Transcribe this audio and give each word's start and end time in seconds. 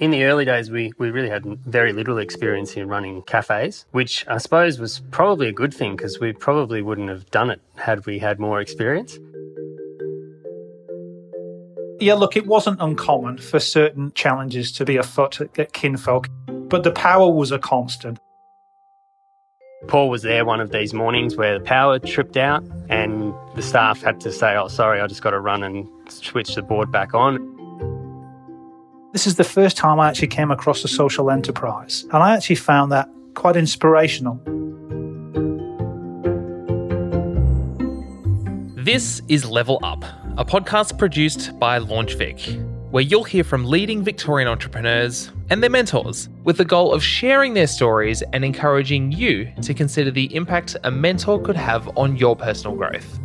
In 0.00 0.10
the 0.12 0.24
early 0.24 0.46
days, 0.46 0.70
we, 0.70 0.94
we 0.96 1.10
really 1.10 1.28
had 1.28 1.44
very 1.66 1.92
little 1.92 2.16
experience 2.16 2.74
in 2.74 2.88
running 2.88 3.20
cafes, 3.20 3.84
which 3.90 4.26
I 4.28 4.38
suppose 4.38 4.80
was 4.80 5.00
probably 5.10 5.46
a 5.48 5.52
good 5.52 5.74
thing 5.74 5.94
because 5.94 6.18
we 6.18 6.32
probably 6.32 6.80
wouldn't 6.80 7.10
have 7.10 7.30
done 7.30 7.50
it 7.50 7.60
had 7.76 8.06
we 8.06 8.18
had 8.18 8.40
more 8.40 8.62
experience. 8.62 9.18
Yeah, 12.00 12.14
look, 12.14 12.34
it 12.34 12.46
wasn't 12.46 12.80
uncommon 12.80 13.36
for 13.36 13.60
certain 13.60 14.10
challenges 14.14 14.72
to 14.72 14.86
be 14.86 14.96
afoot 14.96 15.38
at 15.58 15.74
Kinfolk, 15.74 16.28
but 16.46 16.82
the 16.82 16.92
power 16.92 17.30
was 17.30 17.52
a 17.52 17.58
constant. 17.58 18.18
Paul 19.86 20.08
was 20.08 20.22
there 20.22 20.46
one 20.46 20.60
of 20.60 20.70
these 20.70 20.94
mornings 20.94 21.36
where 21.36 21.58
the 21.58 21.64
power 21.64 21.98
tripped 21.98 22.38
out, 22.38 22.64
and 22.88 23.34
the 23.54 23.62
staff 23.62 24.00
had 24.00 24.18
to 24.20 24.32
say, 24.32 24.56
Oh, 24.56 24.68
sorry, 24.68 25.02
I 25.02 25.06
just 25.06 25.20
got 25.20 25.32
to 25.32 25.40
run 25.40 25.62
and 25.62 25.86
switch 26.10 26.54
the 26.54 26.62
board 26.62 26.90
back 26.90 27.12
on. 27.12 27.59
This 29.12 29.26
is 29.26 29.34
the 29.34 29.42
first 29.42 29.76
time 29.76 29.98
I 29.98 30.08
actually 30.08 30.28
came 30.28 30.52
across 30.52 30.84
a 30.84 30.88
social 30.88 31.32
enterprise, 31.32 32.04
and 32.12 32.22
I 32.22 32.36
actually 32.36 32.54
found 32.54 32.92
that 32.92 33.08
quite 33.34 33.56
inspirational. 33.56 34.36
This 38.76 39.20
is 39.26 39.44
Level 39.44 39.80
Up, 39.82 40.04
a 40.36 40.44
podcast 40.44 40.96
produced 40.96 41.58
by 41.58 41.80
LaunchVic, 41.80 42.92
where 42.92 43.02
you'll 43.02 43.24
hear 43.24 43.42
from 43.42 43.64
leading 43.64 44.04
Victorian 44.04 44.48
entrepreneurs 44.48 45.32
and 45.50 45.60
their 45.60 45.70
mentors 45.70 46.28
with 46.44 46.56
the 46.56 46.64
goal 46.64 46.94
of 46.94 47.02
sharing 47.02 47.54
their 47.54 47.66
stories 47.66 48.22
and 48.32 48.44
encouraging 48.44 49.10
you 49.10 49.50
to 49.62 49.74
consider 49.74 50.12
the 50.12 50.32
impact 50.36 50.76
a 50.84 50.90
mentor 50.90 51.42
could 51.42 51.56
have 51.56 51.90
on 51.98 52.16
your 52.16 52.36
personal 52.36 52.76
growth. 52.76 53.18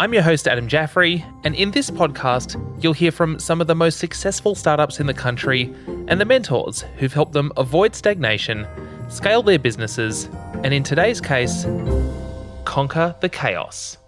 I'm 0.00 0.14
your 0.14 0.22
host, 0.22 0.48
Adam 0.48 0.66
Jaffrey, 0.66 1.22
and 1.44 1.54
in 1.54 1.72
this 1.72 1.90
podcast, 1.90 2.56
you'll 2.82 2.94
hear 2.94 3.12
from 3.12 3.38
some 3.38 3.60
of 3.60 3.66
the 3.66 3.74
most 3.74 3.98
successful 3.98 4.54
startups 4.54 4.98
in 4.98 5.06
the 5.06 5.12
country 5.12 5.64
and 6.08 6.18
the 6.18 6.24
mentors 6.24 6.80
who've 6.96 7.12
helped 7.12 7.34
them 7.34 7.52
avoid 7.58 7.94
stagnation, 7.94 8.66
scale 9.10 9.42
their 9.42 9.58
businesses, 9.58 10.24
and 10.64 10.72
in 10.72 10.82
today's 10.82 11.20
case, 11.20 11.66
conquer 12.64 13.14
the 13.20 13.28
chaos. 13.28 13.98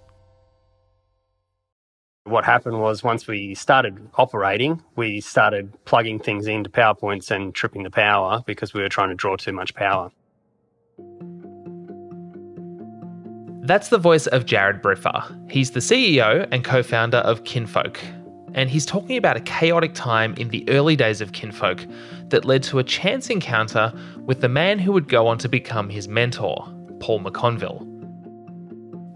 What 2.25 2.47
happened 2.47 2.81
was 2.81 3.05
once 3.05 3.27
we 3.27 3.55
started 3.55 4.01
operating, 4.15 4.83
we 4.97 5.21
started 5.21 5.75
plugging 5.85 6.21
things 6.21 6.47
into 6.47 6.71
PowerPoints 6.71 7.31
and 7.31 7.55
tripping 7.55 7.83
the 7.83 7.91
power 7.91 8.43
because 8.47 8.73
we 8.73 8.81
were 8.81 8.89
trying 8.89 9.11
to 9.11 9.15
draw 9.15 9.37
too 9.37 9.53
much 9.53 9.75
power. 9.75 10.11
That's 13.63 13.89
the 13.89 13.99
voice 13.99 14.27
of 14.29 14.47
Jared 14.47 14.83
Briffa. 14.83 15.51
He's 15.51 15.71
the 15.71 15.81
CEO 15.81 16.47
and 16.51 16.65
co 16.65 16.83
founder 16.83 17.19
of 17.19 17.45
Kinfolk. 17.45 17.99
And 18.55 18.69
he's 18.69 18.85
talking 18.85 19.17
about 19.17 19.37
a 19.37 19.41
chaotic 19.41 19.95
time 19.95 20.35
in 20.35 20.51
the 20.51 20.69
early 20.69 20.95
days 20.95 21.21
of 21.23 21.33
Kinfolk 21.33 21.87
that 22.29 22.45
led 22.45 22.63
to 22.65 22.79
a 22.79 22.85
chance 22.85 23.31
encounter 23.31 23.93
with 24.27 24.43
the 24.43 24.49
man 24.49 24.79
who 24.79 24.93
would 24.93 25.09
go 25.09 25.27
on 25.27 25.39
to 25.39 25.49
become 25.49 25.89
his 25.89 26.07
mentor, 26.07 26.69
Paul 27.01 27.21
McConville. 27.21 27.89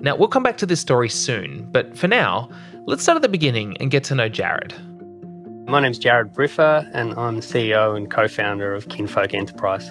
Now, 0.00 0.17
we'll 0.17 0.28
come 0.28 0.42
back 0.42 0.56
to 0.58 0.67
this 0.67 0.80
story 0.80 1.11
soon, 1.11 1.69
but 1.70 1.98
for 1.98 2.08
now, 2.08 2.48
Let's 2.89 3.02
start 3.02 3.17
at 3.17 3.22
the 3.22 3.28
beginning 3.28 3.77
and 3.78 3.91
get 3.91 4.05
to 4.05 4.14
know 4.14 4.28
Jared. 4.28 4.72
My 5.69 5.80
name's 5.80 5.98
Jared 5.98 6.33
Briffa, 6.33 6.89
and 6.94 7.12
I'm 7.14 7.34
the 7.34 7.41
CEO 7.41 7.97
and 7.97 8.08
co 8.08 8.28
founder 8.28 8.72
of 8.72 8.89
Kinfolk 8.89 9.34
Enterprise. 9.34 9.91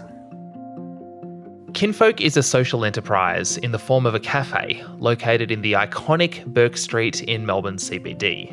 Kinfolk 1.76 2.22
is 2.22 2.38
a 2.38 2.42
social 2.42 2.86
enterprise 2.86 3.58
in 3.58 3.74
the 3.74 3.78
form 3.78 4.06
of 4.06 4.16
a 4.16 4.20
cafe 4.20 4.82
located 4.98 5.52
in 5.52 5.62
the 5.62 5.74
iconic 5.74 6.46
Bourke 6.46 6.78
Street 6.78 7.22
in 7.24 7.46
Melbourne 7.46 7.76
CBD. 7.76 8.50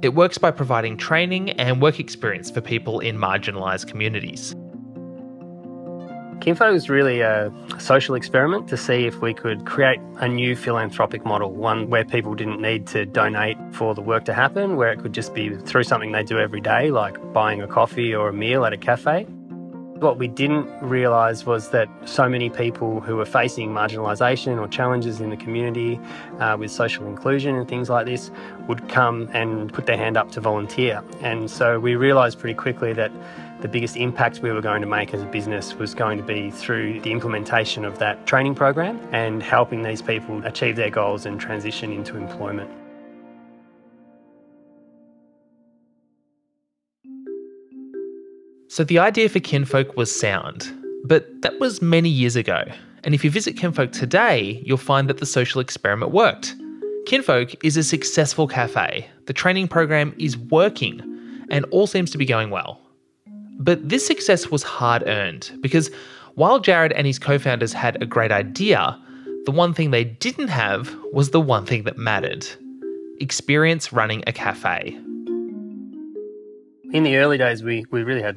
It 0.00 0.14
works 0.14 0.38
by 0.38 0.52
providing 0.52 0.96
training 0.96 1.50
and 1.50 1.82
work 1.82 1.98
experience 1.98 2.48
for 2.48 2.60
people 2.60 3.00
in 3.00 3.18
marginalised 3.18 3.88
communities. 3.88 4.54
Kinfolk 6.40 6.72
was 6.72 6.88
really 6.88 7.20
a 7.20 7.52
social 7.80 8.14
experiment 8.14 8.68
to 8.68 8.76
see 8.76 9.06
if 9.06 9.20
we 9.20 9.34
could 9.34 9.66
create 9.66 9.98
a 10.18 10.28
new 10.28 10.54
philanthropic 10.54 11.24
model, 11.24 11.50
one 11.50 11.90
where 11.90 12.04
people 12.04 12.36
didn't 12.36 12.60
need 12.60 12.86
to 12.86 13.06
donate 13.06 13.56
for 13.72 13.92
the 13.92 14.02
work 14.02 14.24
to 14.26 14.34
happen, 14.34 14.76
where 14.76 14.92
it 14.92 15.00
could 15.00 15.12
just 15.12 15.34
be 15.34 15.56
through 15.56 15.82
something 15.82 16.12
they 16.12 16.22
do 16.22 16.38
every 16.38 16.60
day, 16.60 16.92
like 16.92 17.32
buying 17.32 17.60
a 17.60 17.66
coffee 17.66 18.14
or 18.14 18.28
a 18.28 18.32
meal 18.32 18.64
at 18.64 18.72
a 18.72 18.78
cafe. 18.78 19.26
What 20.00 20.16
we 20.16 20.28
didn't 20.28 20.66
realise 20.80 21.44
was 21.44 21.68
that 21.72 21.86
so 22.06 22.26
many 22.26 22.48
people 22.48 23.02
who 23.02 23.16
were 23.16 23.26
facing 23.26 23.68
marginalisation 23.68 24.58
or 24.58 24.66
challenges 24.66 25.20
in 25.20 25.28
the 25.28 25.36
community 25.36 26.00
uh, 26.38 26.56
with 26.58 26.70
social 26.70 27.06
inclusion 27.06 27.54
and 27.54 27.68
things 27.68 27.90
like 27.90 28.06
this 28.06 28.30
would 28.66 28.88
come 28.88 29.28
and 29.34 29.70
put 29.70 29.84
their 29.84 29.98
hand 29.98 30.16
up 30.16 30.32
to 30.32 30.40
volunteer. 30.40 31.04
And 31.20 31.50
so 31.50 31.78
we 31.78 31.96
realised 31.96 32.38
pretty 32.38 32.54
quickly 32.54 32.94
that 32.94 33.12
the 33.60 33.68
biggest 33.68 33.94
impact 33.94 34.40
we 34.40 34.50
were 34.50 34.62
going 34.62 34.80
to 34.80 34.88
make 34.88 35.12
as 35.12 35.20
a 35.20 35.26
business 35.26 35.74
was 35.74 35.94
going 35.94 36.16
to 36.16 36.24
be 36.24 36.50
through 36.50 37.00
the 37.02 37.12
implementation 37.12 37.84
of 37.84 37.98
that 37.98 38.26
training 38.26 38.54
program 38.54 38.98
and 39.12 39.42
helping 39.42 39.82
these 39.82 40.00
people 40.00 40.42
achieve 40.46 40.76
their 40.76 40.88
goals 40.88 41.26
and 41.26 41.38
transition 41.38 41.92
into 41.92 42.16
employment. 42.16 42.70
So 48.80 48.84
the 48.84 48.98
idea 48.98 49.28
for 49.28 49.40
Kinfolk 49.40 49.94
was 49.94 50.10
sound, 50.10 50.72
but 51.04 51.42
that 51.42 51.60
was 51.60 51.82
many 51.82 52.08
years 52.08 52.34
ago. 52.34 52.64
And 53.04 53.14
if 53.14 53.22
you 53.22 53.30
visit 53.30 53.58
Kinfolk 53.58 53.92
today, 53.92 54.62
you'll 54.64 54.78
find 54.78 55.06
that 55.10 55.18
the 55.18 55.26
social 55.26 55.60
experiment 55.60 56.12
worked. 56.12 56.54
Kinfolk 57.04 57.62
is 57.62 57.76
a 57.76 57.82
successful 57.82 58.48
cafe. 58.48 59.06
The 59.26 59.34
training 59.34 59.68
program 59.68 60.14
is 60.16 60.38
working, 60.38 60.98
and 61.50 61.66
all 61.66 61.86
seems 61.86 62.10
to 62.12 62.16
be 62.16 62.24
going 62.24 62.48
well. 62.48 62.80
But 63.58 63.86
this 63.86 64.06
success 64.06 64.50
was 64.50 64.62
hard 64.62 65.06
earned 65.06 65.50
because 65.60 65.90
while 66.36 66.58
Jared 66.58 66.92
and 66.92 67.06
his 67.06 67.18
co 67.18 67.38
founders 67.38 67.74
had 67.74 68.02
a 68.02 68.06
great 68.06 68.32
idea, 68.32 68.98
the 69.44 69.52
one 69.52 69.74
thing 69.74 69.90
they 69.90 70.04
didn't 70.04 70.48
have 70.48 70.96
was 71.12 71.32
the 71.32 71.40
one 71.42 71.66
thing 71.66 71.84
that 71.84 71.98
mattered 71.98 72.46
experience 73.20 73.92
running 73.92 74.24
a 74.26 74.32
cafe. 74.32 74.98
In 76.94 77.02
the 77.04 77.18
early 77.18 77.36
days, 77.36 77.62
we, 77.62 77.84
we 77.90 78.04
really 78.04 78.22
had 78.22 78.36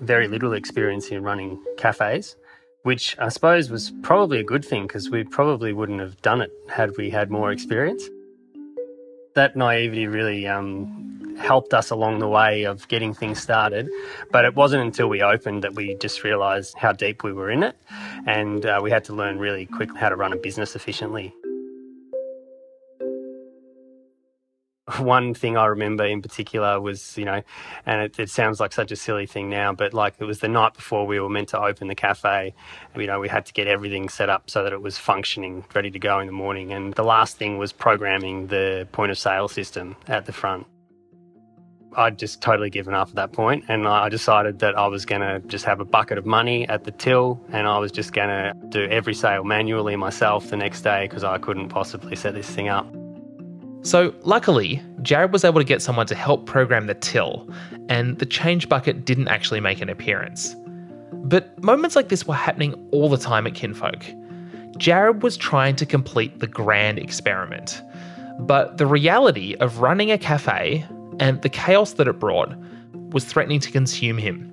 very 0.00 0.28
little 0.28 0.52
experience 0.52 1.08
in 1.08 1.22
running 1.22 1.62
cafes, 1.76 2.36
which 2.82 3.16
I 3.18 3.28
suppose 3.28 3.70
was 3.70 3.92
probably 4.02 4.38
a 4.40 4.44
good 4.44 4.64
thing 4.64 4.86
because 4.86 5.10
we 5.10 5.24
probably 5.24 5.72
wouldn't 5.72 6.00
have 6.00 6.20
done 6.22 6.40
it 6.40 6.52
had 6.68 6.96
we 6.96 7.10
had 7.10 7.30
more 7.30 7.50
experience. 7.52 8.08
That 9.34 9.56
naivety 9.56 10.06
really 10.06 10.46
um, 10.46 11.06
helped 11.38 11.74
us 11.74 11.90
along 11.90 12.18
the 12.18 12.28
way 12.28 12.64
of 12.64 12.88
getting 12.88 13.14
things 13.14 13.40
started. 13.40 13.88
But 14.30 14.44
it 14.44 14.54
wasn't 14.54 14.82
until 14.82 15.08
we 15.08 15.22
opened 15.22 15.62
that 15.64 15.74
we 15.74 15.94
just 15.96 16.24
realised 16.24 16.74
how 16.76 16.92
deep 16.92 17.22
we 17.22 17.32
were 17.32 17.50
in 17.50 17.62
it, 17.62 17.76
and 18.26 18.64
uh, 18.64 18.80
we 18.82 18.90
had 18.90 19.04
to 19.04 19.14
learn 19.14 19.38
really 19.38 19.66
quickly 19.66 19.98
how 19.98 20.08
to 20.08 20.16
run 20.16 20.32
a 20.32 20.36
business 20.36 20.74
efficiently. 20.74 21.34
One 24.98 25.34
thing 25.34 25.56
I 25.56 25.66
remember 25.66 26.04
in 26.04 26.22
particular 26.22 26.80
was, 26.80 27.18
you 27.18 27.24
know, 27.24 27.42
and 27.86 28.02
it, 28.02 28.20
it, 28.20 28.30
sounds 28.30 28.60
like 28.60 28.72
such 28.72 28.92
a 28.92 28.96
silly 28.96 29.26
thing 29.26 29.50
now, 29.50 29.72
but 29.72 29.92
like 29.92 30.14
it 30.20 30.24
was 30.24 30.38
the 30.38 30.48
night 30.48 30.74
before 30.74 31.06
we 31.06 31.18
were 31.18 31.28
meant 31.28 31.48
to 31.48 31.60
open 31.60 31.88
the 31.88 31.96
cafe. 31.96 32.54
You 32.94 33.06
know, 33.06 33.18
we 33.18 33.28
had 33.28 33.46
to 33.46 33.52
get 33.52 33.66
everything 33.66 34.08
set 34.08 34.28
up 34.28 34.48
so 34.48 34.62
that 34.62 34.72
it 34.72 34.80
was 34.80 34.96
functioning, 34.96 35.64
ready 35.74 35.90
to 35.90 35.98
go 35.98 36.20
in 36.20 36.26
the 36.26 36.32
morning. 36.32 36.72
And 36.72 36.94
the 36.94 37.02
last 37.02 37.36
thing 37.36 37.58
was 37.58 37.72
programming 37.72 38.46
the 38.46 38.86
point 38.92 39.10
of 39.10 39.18
sale 39.18 39.48
system 39.48 39.96
at 40.06 40.26
the 40.26 40.32
front. 40.32 40.66
I'd 41.96 42.18
just 42.18 42.40
totally 42.40 42.70
given 42.70 42.94
up 42.94 43.08
at 43.08 43.14
that 43.14 43.32
point, 43.32 43.64
and 43.68 43.88
I 43.88 44.10
decided 44.10 44.58
that 44.58 44.76
I 44.76 44.86
was 44.86 45.06
going 45.06 45.22
to 45.22 45.40
just 45.48 45.64
have 45.64 45.80
a 45.80 45.84
bucket 45.84 46.18
of 46.18 46.26
money 46.26 46.68
at 46.68 46.84
the 46.84 46.90
till, 46.90 47.40
and 47.52 47.66
I 47.66 47.78
was 47.78 47.90
just 47.90 48.12
going 48.12 48.28
to 48.28 48.52
do 48.68 48.84
every 48.84 49.14
sale 49.14 49.44
manually 49.44 49.96
myself 49.96 50.50
the 50.50 50.58
next 50.58 50.82
day 50.82 51.06
because 51.08 51.24
I 51.24 51.38
couldn't 51.38 51.70
possibly 51.70 52.14
set 52.14 52.34
this 52.34 52.50
thing 52.50 52.68
up. 52.68 52.86
So, 53.86 54.12
luckily, 54.22 54.82
Jared 55.02 55.32
was 55.32 55.44
able 55.44 55.60
to 55.60 55.64
get 55.64 55.80
someone 55.80 56.06
to 56.08 56.16
help 56.16 56.44
program 56.44 56.88
the 56.88 56.94
till, 56.94 57.48
and 57.88 58.18
the 58.18 58.26
change 58.26 58.68
bucket 58.68 59.04
didn't 59.04 59.28
actually 59.28 59.60
make 59.60 59.80
an 59.80 59.88
appearance. 59.88 60.56
But 61.12 61.62
moments 61.62 61.94
like 61.94 62.08
this 62.08 62.26
were 62.26 62.34
happening 62.34 62.74
all 62.90 63.08
the 63.08 63.16
time 63.16 63.46
at 63.46 63.54
Kinfolk. 63.54 64.04
Jared 64.76 65.22
was 65.22 65.36
trying 65.36 65.76
to 65.76 65.86
complete 65.86 66.40
the 66.40 66.48
grand 66.48 66.98
experiment. 66.98 67.80
But 68.40 68.76
the 68.76 68.86
reality 68.86 69.54
of 69.60 69.78
running 69.78 70.10
a 70.10 70.18
cafe 70.18 70.84
and 71.20 71.40
the 71.42 71.48
chaos 71.48 71.92
that 71.92 72.08
it 72.08 72.18
brought 72.18 72.56
was 73.12 73.24
threatening 73.24 73.60
to 73.60 73.70
consume 73.70 74.18
him. 74.18 74.52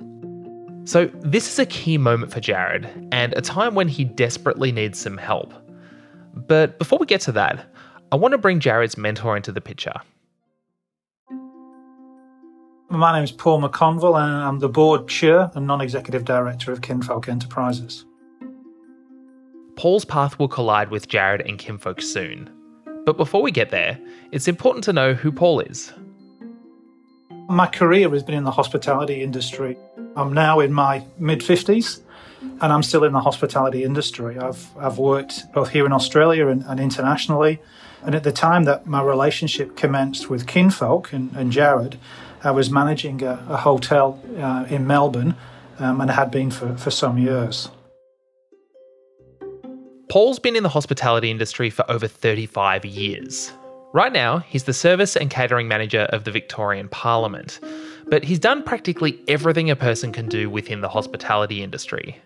So, 0.85 1.09
this 1.21 1.51
is 1.51 1.57
a 1.57 1.65
key 1.65 1.97
moment 1.97 2.31
for 2.31 2.39
Jared, 2.39 2.87
and 3.11 3.33
a 3.33 3.41
time 3.41 3.73
when 3.73 3.87
he 3.87 4.03
desperately 4.03 4.71
needs 4.71 4.99
some 4.99 5.17
help. 5.17 5.55
But 6.35 6.77
before 6.77 6.99
we 6.99 7.07
get 7.07 7.21
to 7.21 7.31
that, 7.31 7.65
I 8.13 8.15
want 8.15 8.33
to 8.33 8.37
bring 8.37 8.59
Jared's 8.59 8.95
mentor 8.95 9.35
into 9.35 9.51
the 9.51 9.59
picture. 9.59 9.95
My 12.87 13.11
name 13.11 13.23
is 13.23 13.31
Paul 13.31 13.59
McConville, 13.59 14.21
and 14.21 14.35
I'm 14.35 14.59
the 14.59 14.69
board 14.69 15.07
chair 15.07 15.49
and 15.55 15.65
non 15.65 15.81
executive 15.81 16.23
director 16.23 16.71
of 16.71 16.83
Kinfolk 16.83 17.27
Enterprises. 17.27 18.05
Paul's 19.77 20.05
path 20.05 20.37
will 20.37 20.47
collide 20.47 20.91
with 20.91 21.07
Jared 21.07 21.41
and 21.41 21.57
Kinfolk 21.57 22.03
soon. 22.03 22.51
But 23.03 23.17
before 23.17 23.41
we 23.41 23.49
get 23.49 23.71
there, 23.71 23.99
it's 24.31 24.47
important 24.47 24.83
to 24.83 24.93
know 24.93 25.15
who 25.15 25.31
Paul 25.31 25.61
is. 25.61 25.91
My 27.49 27.65
career 27.65 28.11
has 28.11 28.21
been 28.21 28.35
in 28.35 28.43
the 28.43 28.51
hospitality 28.51 29.23
industry. 29.23 29.75
I'm 30.15 30.33
now 30.33 30.59
in 30.59 30.71
my 30.71 31.03
mid 31.17 31.39
50s 31.39 32.03
and 32.61 32.71
I'm 32.71 32.83
still 32.83 33.05
in 33.05 33.13
the 33.13 33.21
hospitality 33.21 33.83
industry. 33.83 34.37
I've, 34.37 34.69
I've 34.77 34.99
worked 34.99 35.51
both 35.51 35.69
here 35.69 35.87
in 35.87 35.91
Australia 35.91 36.49
and, 36.49 36.63
and 36.67 36.79
internationally. 36.79 37.59
And 38.05 38.15
at 38.15 38.23
the 38.23 38.31
time 38.31 38.65
that 38.65 38.85
my 38.85 39.01
relationship 39.01 39.75
commenced 39.77 40.29
with 40.29 40.45
Kinfolk 40.45 41.13
and, 41.13 41.33
and 41.35 41.51
Jared, 41.51 41.97
I 42.43 42.51
was 42.51 42.69
managing 42.69 43.23
a, 43.23 43.43
a 43.49 43.57
hotel 43.57 44.21
uh, 44.37 44.65
in 44.69 44.85
Melbourne 44.85 45.35
um, 45.79 46.01
and 46.01 46.11
had 46.11 46.29
been 46.29 46.51
for, 46.51 46.75
for 46.77 46.91
some 46.91 47.17
years. 47.17 47.69
Paul's 50.09 50.37
been 50.37 50.55
in 50.55 50.63
the 50.63 50.69
hospitality 50.69 51.31
industry 51.31 51.69
for 51.69 51.89
over 51.89 52.07
35 52.07 52.85
years. 52.85 53.51
Right 53.93 54.11
now, 54.11 54.39
he's 54.39 54.63
the 54.63 54.73
service 54.73 55.15
and 55.15 55.29
catering 55.29 55.67
manager 55.67 56.01
of 56.09 56.23
the 56.23 56.31
Victorian 56.31 56.89
Parliament, 56.89 57.59
but 58.07 58.23
he's 58.23 58.39
done 58.39 58.63
practically 58.63 59.19
everything 59.27 59.69
a 59.69 59.75
person 59.75 60.11
can 60.11 60.27
do 60.27 60.49
within 60.49 60.81
the 60.81 60.89
hospitality 60.89 61.63
industry. 61.63 62.19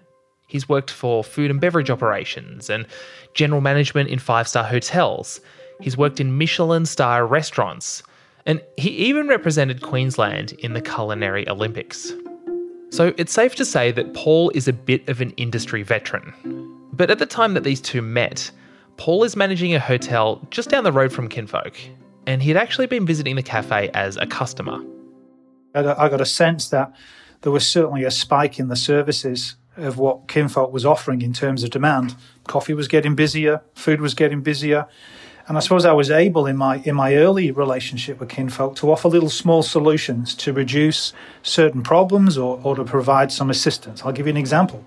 He's 0.48 0.68
worked 0.68 0.90
for 0.90 1.24
food 1.24 1.52
and 1.52 1.60
beverage 1.60 1.90
operations 1.90 2.70
and 2.70 2.88
general 3.34 3.62
management 3.62 4.10
in 4.10 4.18
five 4.18 4.48
star 4.48 4.64
hotels. 4.64 5.42
He's 5.82 5.98
worked 5.98 6.20
in 6.20 6.38
Michelin 6.38 6.86
star 6.86 7.26
restaurants, 7.26 8.04
and 8.46 8.62
he 8.78 8.90
even 8.90 9.28
represented 9.28 9.82
Queensland 9.82 10.54
in 10.54 10.74
the 10.74 10.82
Culinary 10.82 11.48
Olympics. 11.50 12.14
So 12.90 13.14
it's 13.18 13.34
safe 13.34 13.56
to 13.56 13.66
say 13.66 13.92
that 13.92 14.14
Paul 14.14 14.50
is 14.56 14.68
a 14.68 14.74
bit 14.74 15.08
of 15.10 15.22
an 15.22 15.32
industry 15.32 15.84
veteran. 15.84 16.34
But 16.94 17.12
at 17.12 17.20
the 17.20 17.26
time 17.26 17.54
that 17.54 17.64
these 17.64 17.82
two 17.82 18.02
met, 18.02 18.50
Paul 18.96 19.24
is 19.24 19.36
managing 19.36 19.76
a 19.76 19.80
hotel 19.80 20.46
just 20.50 20.70
down 20.70 20.84
the 20.84 20.92
road 20.92 21.12
from 21.12 21.28
Kinfolk, 21.28 21.76
and 22.26 22.42
he'd 22.42 22.58
actually 22.58 22.88
been 22.88 23.06
visiting 23.06 23.36
the 23.36 23.44
cafe 23.44 23.90
as 23.94 24.18
a 24.18 24.26
customer. 24.26 24.80
I 25.76 26.10
got, 26.10 26.22
a 26.22 26.26
sense 26.26 26.70
that 26.70 26.92
there 27.42 27.52
was 27.52 27.70
certainly 27.70 28.04
a 28.04 28.10
spike 28.10 28.58
in 28.58 28.68
the 28.68 28.76
services 28.76 29.56
of 29.76 30.00
what 30.00 30.28
Kinfolk 30.28 30.74
was 30.74 30.86
offering 30.86 31.22
in 31.22 31.34
terms 31.34 31.64
of 31.64 31.70
demand. 31.70 32.16
Coffee 32.46 32.74
was 32.74 32.88
getting 32.88 33.14
busier, 33.14 33.62
food 33.76 34.02
was 34.02 34.16
getting 34.16 34.42
busier, 34.42 34.88
and 35.48 35.58
I 35.58 35.60
suppose 35.62 35.86
I 35.86 35.94
was 35.94 36.12
able 36.12 36.46
in 36.46 36.58
my 36.58 36.78
in 36.84 36.96
my 36.96 37.16
early 37.16 37.52
relationship 37.52 38.20
with 38.20 38.30
Kinfolk 38.30 38.76
to 38.78 38.92
offer 38.92 39.08
little 39.08 39.30
small 39.30 39.64
solutions 39.64 40.36
to 40.36 40.54
reduce 40.54 41.14
certain 41.42 41.82
problems 41.82 42.38
or, 42.38 42.60
or 42.64 42.76
to 42.76 42.84
provide 42.84 43.32
some 43.32 43.50
assistance. 43.50 44.04
I'll 44.04 44.12
give 44.12 44.28
you 44.28 44.32
an 44.32 44.38
example 44.38 44.84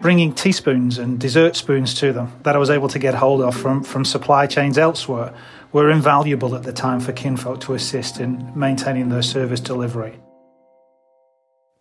bringing 0.00 0.32
teaspoons 0.32 0.98
and 0.98 1.20
dessert 1.20 1.54
spoons 1.54 1.94
to 1.94 2.12
them 2.12 2.32
that 2.42 2.56
I 2.56 2.58
was 2.58 2.70
able 2.70 2.88
to 2.88 2.98
get 2.98 3.14
hold 3.14 3.42
of 3.42 3.54
from, 3.54 3.84
from 3.84 4.04
supply 4.04 4.46
chains 4.46 4.78
elsewhere 4.78 5.34
were 5.72 5.90
invaluable 5.90 6.56
at 6.56 6.62
the 6.62 6.72
time 6.72 7.00
for 7.00 7.12
kinfolk 7.12 7.60
to 7.62 7.74
assist 7.74 8.18
in 8.18 8.50
maintaining 8.58 9.10
their 9.10 9.22
service 9.22 9.60
delivery. 9.60 10.18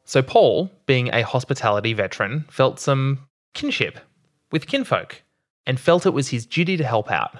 So, 0.03 0.21
Paul, 0.21 0.69
being 0.85 1.09
a 1.13 1.21
hospitality 1.21 1.93
veteran, 1.93 2.45
felt 2.49 2.79
some 2.79 3.27
kinship 3.53 3.99
with 4.51 4.67
kinfolk 4.67 5.23
and 5.65 5.79
felt 5.79 6.05
it 6.05 6.13
was 6.13 6.29
his 6.29 6.45
duty 6.45 6.77
to 6.77 6.83
help 6.83 7.09
out. 7.09 7.39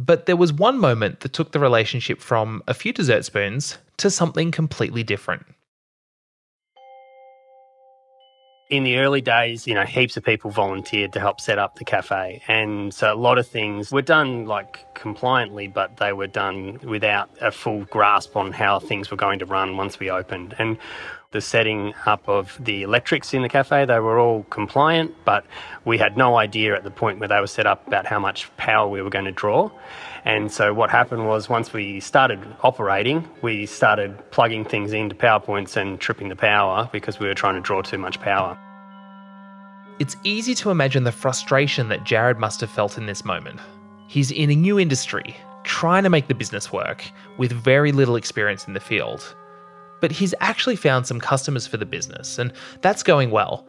But 0.00 0.24
there 0.24 0.36
was 0.36 0.50
one 0.50 0.78
moment 0.78 1.20
that 1.20 1.34
took 1.34 1.52
the 1.52 1.60
relationship 1.60 2.20
from 2.20 2.62
a 2.66 2.72
few 2.72 2.92
dessert 2.92 3.26
spoons 3.26 3.76
to 3.98 4.08
something 4.08 4.50
completely 4.50 5.02
different. 5.02 5.44
in 8.70 8.84
the 8.84 8.98
early 8.98 9.20
days, 9.20 9.66
you 9.66 9.74
know, 9.74 9.84
heaps 9.84 10.16
of 10.16 10.24
people 10.24 10.48
volunteered 10.48 11.12
to 11.12 11.18
help 11.18 11.40
set 11.40 11.58
up 11.58 11.74
the 11.74 11.84
cafe. 11.84 12.40
And 12.46 12.94
so 12.94 13.12
a 13.12 13.16
lot 13.16 13.36
of 13.36 13.48
things 13.48 13.90
were 13.90 14.00
done 14.00 14.46
like 14.46 14.94
compliantly, 14.94 15.66
but 15.66 15.96
they 15.96 16.12
were 16.12 16.28
done 16.28 16.78
without 16.84 17.30
a 17.40 17.50
full 17.50 17.84
grasp 17.86 18.36
on 18.36 18.52
how 18.52 18.78
things 18.78 19.10
were 19.10 19.16
going 19.16 19.40
to 19.40 19.46
run 19.46 19.76
once 19.76 19.98
we 19.98 20.08
opened. 20.08 20.54
And 20.56 20.78
the 21.32 21.40
setting 21.40 21.94
up 22.06 22.28
of 22.28 22.58
the 22.58 22.82
electrics 22.82 23.32
in 23.32 23.42
the 23.42 23.48
cafe, 23.48 23.84
they 23.84 24.00
were 24.00 24.18
all 24.18 24.42
compliant, 24.50 25.14
but 25.24 25.44
we 25.84 25.96
had 25.96 26.16
no 26.16 26.36
idea 26.36 26.74
at 26.74 26.82
the 26.82 26.90
point 26.90 27.20
where 27.20 27.28
they 27.28 27.38
were 27.38 27.46
set 27.46 27.68
up 27.68 27.86
about 27.86 28.04
how 28.04 28.18
much 28.18 28.50
power 28.56 28.88
we 28.88 29.00
were 29.00 29.10
going 29.10 29.24
to 29.24 29.30
draw. 29.30 29.70
And 30.24 30.50
so 30.50 30.74
what 30.74 30.90
happened 30.90 31.28
was 31.28 31.48
once 31.48 31.72
we 31.72 32.00
started 32.00 32.40
operating, 32.64 33.28
we 33.42 33.64
started 33.66 34.18
plugging 34.32 34.64
things 34.64 34.92
into 34.92 35.14
PowerPoints 35.14 35.76
and 35.76 36.00
tripping 36.00 36.30
the 36.30 36.36
power 36.36 36.90
because 36.90 37.20
we 37.20 37.28
were 37.28 37.34
trying 37.34 37.54
to 37.54 37.60
draw 37.60 37.80
too 37.80 37.98
much 37.98 38.20
power. 38.20 38.58
It's 40.00 40.16
easy 40.24 40.56
to 40.56 40.70
imagine 40.70 41.04
the 41.04 41.12
frustration 41.12 41.90
that 41.90 42.02
Jared 42.02 42.38
must 42.38 42.60
have 42.60 42.70
felt 42.70 42.98
in 42.98 43.06
this 43.06 43.24
moment. 43.24 43.60
He's 44.08 44.32
in 44.32 44.50
a 44.50 44.56
new 44.56 44.80
industry, 44.80 45.36
trying 45.62 46.02
to 46.02 46.10
make 46.10 46.26
the 46.26 46.34
business 46.34 46.72
work, 46.72 47.04
with 47.38 47.52
very 47.52 47.92
little 47.92 48.16
experience 48.16 48.66
in 48.66 48.74
the 48.74 48.80
field. 48.80 49.36
But 50.00 50.12
he's 50.12 50.34
actually 50.40 50.76
found 50.76 51.06
some 51.06 51.20
customers 51.20 51.66
for 51.66 51.76
the 51.76 51.86
business, 51.86 52.38
and 52.38 52.52
that's 52.80 53.02
going 53.02 53.30
well. 53.30 53.66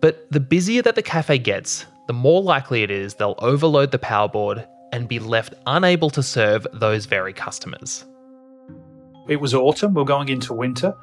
But 0.00 0.30
the 0.30 0.40
busier 0.40 0.82
that 0.82 0.94
the 0.94 1.02
cafe 1.02 1.38
gets, 1.38 1.86
the 2.06 2.12
more 2.12 2.42
likely 2.42 2.82
it 2.82 2.90
is 2.90 3.14
they'll 3.14 3.34
overload 3.38 3.90
the 3.90 3.98
power 3.98 4.28
board 4.28 4.66
and 4.92 5.08
be 5.08 5.18
left 5.18 5.54
unable 5.66 6.10
to 6.10 6.22
serve 6.22 6.66
those 6.72 7.06
very 7.06 7.32
customers. 7.32 8.04
It 9.28 9.40
was 9.40 9.54
autumn, 9.54 9.94
we're 9.94 10.04
going 10.04 10.28
into 10.28 10.54
winter. 10.54 10.94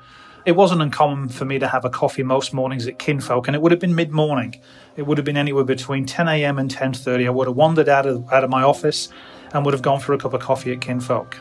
It 0.46 0.56
wasn't 0.56 0.82
uncommon 0.82 1.30
for 1.30 1.46
me 1.46 1.60
to 1.60 1.68
have 1.68 1.86
a 1.86 1.90
coffee 1.90 2.24
most 2.24 2.54
mornings 2.54 2.88
at 2.88 3.00
Kinfolk, 3.00 3.48
and 3.48 3.56
it 3.56 3.62
would 3.62 3.72
have 3.72 3.82
been 3.82 3.96
mid-morning. 3.96 4.62
It 4.96 5.04
would 5.04 5.18
have 5.18 5.26
been 5.26 5.38
anywhere 5.38 5.64
between 5.64 6.06
10 6.06 6.28
a.m. 6.28 6.60
and 6.60 6.70
10:30. 6.70 7.26
I 7.26 7.30
would 7.30 7.48
have 7.48 7.56
wandered 7.56 7.90
out 7.90 8.06
of 8.06 8.32
out 8.32 8.44
of 8.44 8.50
my 8.50 8.64
office 8.64 9.10
and 9.54 9.66
would 9.66 9.74
have 9.74 9.82
gone 9.82 10.00
for 10.00 10.14
a 10.14 10.18
cup 10.18 10.34
of 10.34 10.42
coffee 10.42 10.72
at 10.72 10.82
Kinfolk. 10.82 11.38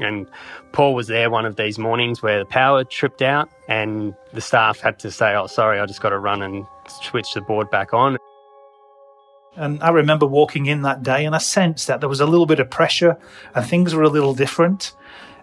And 0.00 0.26
Paul 0.72 0.94
was 0.94 1.06
there 1.06 1.30
one 1.30 1.44
of 1.44 1.56
these 1.56 1.78
mornings 1.78 2.22
where 2.22 2.38
the 2.38 2.44
power 2.44 2.84
tripped 2.84 3.22
out, 3.22 3.48
and 3.68 4.14
the 4.32 4.40
staff 4.40 4.80
had 4.80 4.98
to 5.00 5.10
say, 5.10 5.34
"Oh, 5.34 5.46
sorry, 5.46 5.78
I 5.80 5.86
just 5.86 6.00
got 6.00 6.10
to 6.10 6.18
run 6.18 6.42
and 6.42 6.66
switch 6.88 7.34
the 7.34 7.40
board 7.42 7.70
back 7.70 7.92
on." 7.92 8.16
And 9.54 9.82
I 9.82 9.90
remember 9.90 10.26
walking 10.26 10.66
in 10.66 10.82
that 10.82 11.02
day 11.02 11.26
and 11.26 11.34
I 11.34 11.38
sensed 11.38 11.86
that 11.86 12.00
there 12.00 12.08
was 12.08 12.20
a 12.20 12.26
little 12.26 12.46
bit 12.46 12.58
of 12.58 12.70
pressure 12.70 13.18
and 13.54 13.66
things 13.66 13.94
were 13.94 14.02
a 14.02 14.08
little 14.08 14.34
different. 14.34 14.94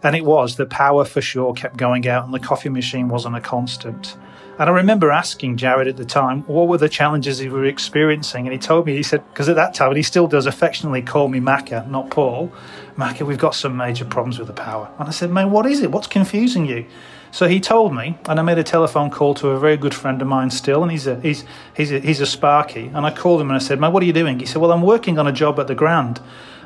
And 0.02 0.16
it 0.16 0.26
was, 0.26 0.56
the 0.56 0.66
power 0.66 1.06
for 1.06 1.22
sure 1.22 1.54
kept 1.54 1.78
going 1.78 2.08
out 2.08 2.26
and 2.26 2.34
the 2.34 2.40
coffee 2.40 2.70
machine 2.70 3.10
wasn't 3.10 3.36
a 3.36 3.42
constant. 3.42 4.18
And 4.60 4.70
I 4.70 4.74
remember 4.74 5.10
asking 5.10 5.56
Jared 5.56 5.88
at 5.88 5.96
the 5.96 6.04
time, 6.04 6.44
what 6.44 6.68
were 6.68 6.78
the 6.78 6.90
challenges 6.90 7.40
he 7.40 7.48
were 7.48 7.64
experiencing? 7.64 8.46
And 8.46 8.52
he 8.52 8.60
told 8.60 8.86
me, 8.86 8.94
he 8.94 9.04
said, 9.04 9.24
because 9.30 9.48
at 9.48 9.56
that 9.56 9.74
time, 9.74 9.88
and 9.88 9.98
he 9.98 10.04
still 10.04 10.28
does 10.28 10.46
affectionately 10.46 11.02
call 11.02 11.30
me 11.30 11.40
Macca, 11.40 11.90
not 11.90 12.12
Paul, 12.12 12.52
Macca, 12.98 13.26
we've 13.26 13.38
got 13.38 13.56
some 13.56 13.78
major 13.78 14.04
problems 14.04 14.38
with 14.38 14.48
the 14.48 14.54
power. 14.54 14.92
And 15.00 15.08
I 15.08 15.12
said, 15.12 15.32
man, 15.32 15.50
what 15.52 15.66
is 15.66 15.82
it? 15.82 15.92
What's 15.92 16.08
confusing 16.08 16.66
you? 16.66 16.86
So 17.32 17.48
he 17.48 17.62
told 17.62 17.96
me, 17.96 18.18
and 18.28 18.38
I 18.38 18.44
made 18.44 18.58
a 18.58 18.64
telephone 18.64 19.10
call 19.10 19.34
to 19.36 19.50
a 19.50 19.60
very 19.60 19.78
good 19.78 19.94
friend 19.94 20.22
of 20.22 20.28
mine 20.28 20.50
still, 20.50 20.84
and 20.84 20.92
he's 20.92 21.08
a 21.08 21.22
he's 21.22 21.46
he's 21.76 21.92
a, 21.92 22.00
he's 22.00 22.20
a 22.20 22.26
Sparky. 22.26 22.88
And 22.88 23.06
I 23.06 23.12
called 23.12 23.40
him 23.40 23.50
and 23.50 23.56
I 23.56 23.60
said, 23.60 23.80
"Mate, 23.80 23.92
what 23.92 24.02
are 24.02 24.08
you 24.08 24.14
doing?" 24.14 24.40
He 24.40 24.48
said, 24.48 24.60
"Well, 24.62 24.72
I'm 24.72 24.82
working 24.82 25.20
on 25.20 25.28
a 25.28 25.32
job 25.32 25.60
at 25.60 25.68
the 25.68 25.76
Grand." 25.76 26.20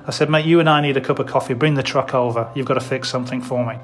I 0.08 0.12
said, 0.12 0.30
"Mate, 0.30 0.46
you 0.46 0.62
and 0.62 0.70
I 0.70 0.80
need 0.80 0.96
a 0.96 1.02
cup 1.02 1.20
of 1.20 1.28
coffee. 1.28 1.54
Bring 1.54 1.74
the 1.74 1.84
truck 1.84 2.14
over. 2.14 2.50
You've 2.56 2.66
got 2.66 2.76
to 2.76 2.80
fix 2.80 3.10
something 3.10 3.42
for 3.42 3.66
me." 3.66 3.76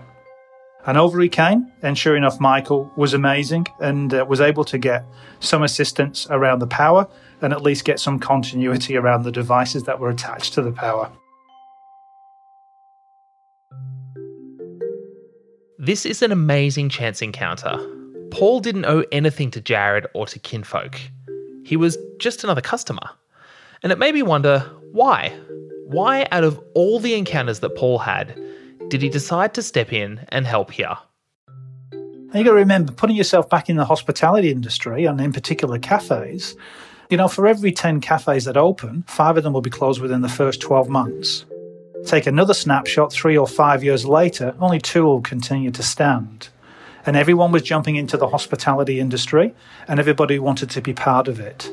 And 0.89 0.97
over 0.97 1.21
he 1.21 1.29
came, 1.29 1.71
and 1.83 1.95
sure 1.95 2.15
enough, 2.15 2.39
Michael 2.39 2.91
was 2.95 3.13
amazing 3.13 3.67
and 3.79 4.11
uh, 4.11 4.25
was 4.27 4.41
able 4.41 4.63
to 4.65 4.79
get 4.79 5.05
some 5.39 5.61
assistance 5.61 6.25
around 6.31 6.57
the 6.57 6.65
power 6.65 7.07
and 7.43 7.53
at 7.53 7.61
least 7.61 7.85
get 7.85 7.99
some 7.99 8.17
continuity 8.17 8.97
around 8.97 9.21
the 9.21 9.31
devices 9.31 9.83
that 9.83 9.99
were 9.99 10.09
attached 10.09 10.55
to 10.55 10.63
the 10.63 10.71
power. 10.71 11.11
This 15.77 16.07
is 16.07 16.23
an 16.23 16.31
amazing 16.31 16.89
chance 16.89 17.21
encounter. 17.21 17.77
Paul 18.31 18.59
didn't 18.59 18.85
owe 18.85 19.03
anything 19.11 19.51
to 19.51 19.61
Jared 19.61 20.07
or 20.15 20.25
to 20.25 20.39
kinfolk. 20.39 20.99
He 21.65 21.77
was 21.77 21.99
just 22.17 22.43
another 22.43 22.61
customer. 22.61 23.11
And 23.83 23.91
it 23.91 23.99
made 23.99 24.15
me 24.15 24.23
wonder 24.23 24.61
why? 24.91 25.37
Why, 25.85 26.25
out 26.31 26.43
of 26.43 26.59
all 26.73 26.99
the 26.99 27.13
encounters 27.13 27.59
that 27.59 27.75
Paul 27.75 27.99
had, 27.99 28.35
did 28.89 29.01
he 29.01 29.09
decide 29.09 29.53
to 29.53 29.61
step 29.61 29.93
in 29.93 30.25
and 30.29 30.47
help 30.47 30.71
here? 30.71 30.97
You 31.91 32.43
got 32.43 32.51
to 32.51 32.53
remember, 32.53 32.91
putting 32.91 33.15
yourself 33.15 33.49
back 33.49 33.69
in 33.69 33.75
the 33.75 33.85
hospitality 33.85 34.51
industry, 34.51 35.05
and 35.05 35.19
in 35.21 35.33
particular 35.33 35.79
cafes, 35.79 36.55
you 37.09 37.17
know, 37.17 37.27
for 37.27 37.47
every 37.47 37.71
10 37.71 38.01
cafes 38.01 38.45
that 38.45 38.57
open, 38.57 39.03
five 39.07 39.35
of 39.37 39.43
them 39.43 39.53
will 39.53 39.61
be 39.61 39.69
closed 39.69 39.99
within 39.99 40.21
the 40.21 40.29
first 40.29 40.61
12 40.61 40.89
months. 40.89 41.45
Take 42.05 42.27
another 42.27 42.53
snapshot 42.53 43.11
three 43.11 43.37
or 43.37 43.47
five 43.47 43.83
years 43.83 44.05
later, 44.05 44.55
only 44.59 44.79
two 44.79 45.03
will 45.03 45.21
continue 45.21 45.71
to 45.71 45.83
stand. 45.83 46.49
And 47.05 47.15
everyone 47.15 47.51
was 47.51 47.63
jumping 47.63 47.95
into 47.95 48.15
the 48.15 48.27
hospitality 48.27 48.99
industry, 48.99 49.53
and 49.87 49.99
everybody 49.99 50.37
wanted 50.37 50.69
to 50.71 50.81
be 50.81 50.93
part 50.93 51.27
of 51.27 51.39
it. 51.39 51.71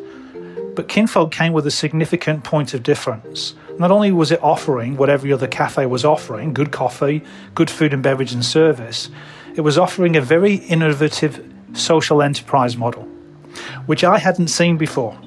But 0.75 0.89
Kinfolk 0.89 1.33
came 1.33 1.53
with 1.53 1.67
a 1.67 1.71
significant 1.71 2.45
point 2.45 2.73
of 2.73 2.83
difference. 2.83 3.55
Not 3.78 3.90
only 3.90 4.11
was 4.11 4.33
it 4.33 4.42
offering 4.42 4.97
what 4.97 5.11
every 5.11 5.33
other 5.33 5.47
cafe 5.47 5.87
was 5.87 6.04
offering 6.04 6.54
good 6.54 6.73
coffee, 6.73 7.23
good 7.54 7.68
food 7.68 7.92
and 7.92 8.02
beverage 8.02 8.33
and 8.33 8.45
service, 8.45 9.11
it 9.54 9.61
was 9.61 9.76
offering 9.76 10.16
a 10.16 10.21
very 10.21 10.54
innovative 10.54 11.45
social 11.75 12.23
enterprise 12.23 12.76
model, 12.76 13.02
which 13.87 14.02
I 14.04 14.18
hadn't 14.18 14.49
seen 14.49 14.76
before. 14.76 15.18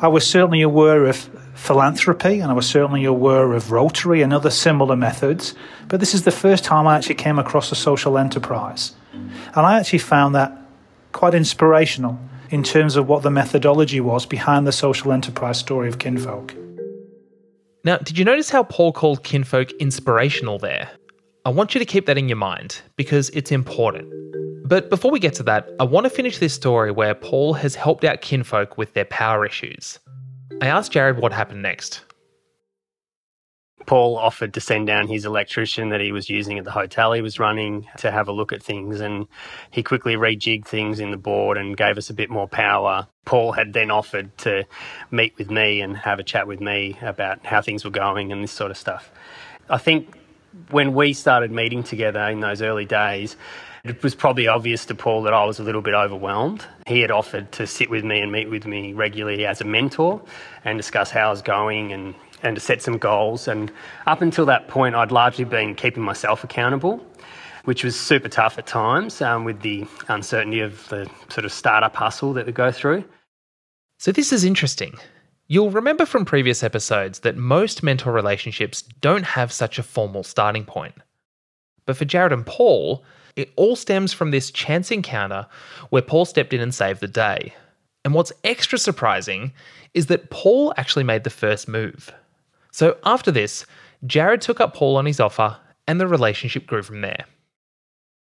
I 0.00 0.08
was 0.08 0.26
certainly 0.26 0.62
aware 0.62 1.06
of 1.06 1.16
philanthropy, 1.54 2.40
and 2.40 2.50
I 2.50 2.54
was 2.54 2.68
certainly 2.68 3.04
aware 3.04 3.52
of 3.52 3.72
Rotary 3.72 4.22
and 4.22 4.32
other 4.32 4.50
similar 4.50 4.94
methods, 4.94 5.54
but 5.88 5.98
this 5.98 6.14
is 6.14 6.22
the 6.22 6.30
first 6.30 6.64
time 6.64 6.86
I 6.86 6.96
actually 6.96 7.16
came 7.16 7.38
across 7.38 7.72
a 7.72 7.74
social 7.74 8.16
enterprise. 8.16 8.92
And 9.12 9.66
I 9.66 9.78
actually 9.78 9.98
found 9.98 10.34
that 10.34 10.56
quite 11.12 11.34
inspirational 11.34 12.18
in 12.50 12.62
terms 12.62 12.96
of 12.96 13.08
what 13.08 13.22
the 13.22 13.30
methodology 13.30 14.00
was 14.00 14.24
behind 14.24 14.66
the 14.66 14.72
social 14.72 15.10
enterprise 15.10 15.58
story 15.58 15.88
of 15.88 15.98
Kinfolk. 15.98 16.54
Now, 17.88 17.96
did 17.96 18.18
you 18.18 18.24
notice 18.26 18.50
how 18.50 18.64
Paul 18.64 18.92
called 18.92 19.24
Kinfolk 19.24 19.72
inspirational 19.80 20.58
there? 20.58 20.90
I 21.46 21.48
want 21.48 21.74
you 21.74 21.78
to 21.78 21.86
keep 21.86 22.04
that 22.04 22.18
in 22.18 22.28
your 22.28 22.36
mind 22.36 22.82
because 22.96 23.30
it's 23.30 23.50
important. 23.50 24.12
But 24.68 24.90
before 24.90 25.10
we 25.10 25.18
get 25.18 25.32
to 25.36 25.42
that, 25.44 25.70
I 25.80 25.84
want 25.84 26.04
to 26.04 26.10
finish 26.10 26.36
this 26.36 26.52
story 26.52 26.90
where 26.90 27.14
Paul 27.14 27.54
has 27.54 27.74
helped 27.74 28.04
out 28.04 28.20
Kinfolk 28.20 28.76
with 28.76 28.92
their 28.92 29.06
power 29.06 29.46
issues. 29.46 29.98
I 30.60 30.66
asked 30.66 30.92
Jared 30.92 31.16
what 31.16 31.32
happened 31.32 31.62
next. 31.62 32.02
Paul 33.88 34.18
offered 34.18 34.52
to 34.52 34.60
send 34.60 34.86
down 34.86 35.08
his 35.08 35.24
electrician 35.24 35.88
that 35.88 36.02
he 36.02 36.12
was 36.12 36.28
using 36.28 36.58
at 36.58 36.66
the 36.66 36.70
hotel 36.70 37.14
he 37.14 37.22
was 37.22 37.38
running 37.38 37.88
to 37.96 38.10
have 38.10 38.28
a 38.28 38.32
look 38.32 38.52
at 38.52 38.62
things, 38.62 39.00
and 39.00 39.26
he 39.70 39.82
quickly 39.82 40.14
rejigged 40.14 40.66
things 40.66 41.00
in 41.00 41.10
the 41.10 41.16
board 41.16 41.56
and 41.56 41.74
gave 41.74 41.96
us 41.96 42.10
a 42.10 42.14
bit 42.14 42.28
more 42.28 42.46
power. 42.46 43.08
Paul 43.24 43.52
had 43.52 43.72
then 43.72 43.90
offered 43.90 44.36
to 44.38 44.66
meet 45.10 45.38
with 45.38 45.50
me 45.50 45.80
and 45.80 45.96
have 45.96 46.18
a 46.18 46.22
chat 46.22 46.46
with 46.46 46.60
me 46.60 46.98
about 47.00 47.46
how 47.46 47.62
things 47.62 47.82
were 47.82 47.90
going 47.90 48.30
and 48.30 48.44
this 48.44 48.52
sort 48.52 48.70
of 48.70 48.76
stuff. 48.76 49.10
I 49.70 49.78
think 49.78 50.18
when 50.70 50.92
we 50.92 51.14
started 51.14 51.50
meeting 51.50 51.82
together 51.82 52.20
in 52.28 52.40
those 52.40 52.60
early 52.60 52.84
days, 52.84 53.38
it 53.84 54.02
was 54.02 54.14
probably 54.14 54.48
obvious 54.48 54.84
to 54.86 54.94
Paul 54.94 55.22
that 55.22 55.32
I 55.32 55.46
was 55.46 55.60
a 55.60 55.62
little 55.62 55.80
bit 55.80 55.94
overwhelmed. 55.94 56.62
He 56.86 57.00
had 57.00 57.10
offered 57.10 57.52
to 57.52 57.66
sit 57.66 57.88
with 57.88 58.04
me 58.04 58.20
and 58.20 58.30
meet 58.30 58.50
with 58.50 58.66
me 58.66 58.92
regularly 58.92 59.46
as 59.46 59.62
a 59.62 59.64
mentor 59.64 60.20
and 60.62 60.78
discuss 60.78 61.10
how 61.10 61.28
I 61.28 61.30
was 61.30 61.40
going 61.40 61.94
and 61.94 62.14
and 62.42 62.56
to 62.56 62.60
set 62.60 62.82
some 62.82 62.98
goals. 62.98 63.48
And 63.48 63.70
up 64.06 64.22
until 64.22 64.46
that 64.46 64.68
point, 64.68 64.94
I'd 64.94 65.12
largely 65.12 65.44
been 65.44 65.74
keeping 65.74 66.02
myself 66.02 66.44
accountable, 66.44 67.04
which 67.64 67.84
was 67.84 67.98
super 67.98 68.28
tough 68.28 68.58
at 68.58 68.66
times 68.66 69.20
um, 69.20 69.44
with 69.44 69.60
the 69.60 69.86
uncertainty 70.08 70.60
of 70.60 70.88
the 70.88 71.10
sort 71.28 71.44
of 71.44 71.52
startup 71.52 71.94
hustle 71.96 72.32
that 72.34 72.46
we 72.46 72.52
go 72.52 72.70
through. 72.70 73.04
So, 73.98 74.12
this 74.12 74.32
is 74.32 74.44
interesting. 74.44 74.94
You'll 75.48 75.70
remember 75.70 76.04
from 76.04 76.24
previous 76.24 76.62
episodes 76.62 77.20
that 77.20 77.36
most 77.36 77.82
mentor 77.82 78.12
relationships 78.12 78.82
don't 79.00 79.24
have 79.24 79.50
such 79.50 79.78
a 79.78 79.82
formal 79.82 80.22
starting 80.22 80.64
point. 80.64 80.94
But 81.86 81.96
for 81.96 82.04
Jared 82.04 82.32
and 82.32 82.44
Paul, 82.44 83.02
it 83.34 83.50
all 83.56 83.74
stems 83.74 84.12
from 84.12 84.30
this 84.30 84.50
chance 84.50 84.90
encounter 84.90 85.46
where 85.88 86.02
Paul 86.02 86.26
stepped 86.26 86.52
in 86.52 86.60
and 86.60 86.74
saved 86.74 87.00
the 87.00 87.08
day. 87.08 87.54
And 88.04 88.12
what's 88.12 88.32
extra 88.44 88.78
surprising 88.78 89.52
is 89.94 90.06
that 90.06 90.30
Paul 90.30 90.74
actually 90.76 91.04
made 91.04 91.24
the 91.24 91.30
first 91.30 91.66
move. 91.66 92.12
So 92.72 92.96
after 93.04 93.30
this, 93.30 93.66
Jared 94.06 94.40
took 94.40 94.60
up 94.60 94.74
Paul 94.74 94.96
on 94.96 95.06
his 95.06 95.20
offer 95.20 95.56
and 95.86 96.00
the 96.00 96.06
relationship 96.06 96.66
grew 96.66 96.82
from 96.82 97.00
there. 97.00 97.24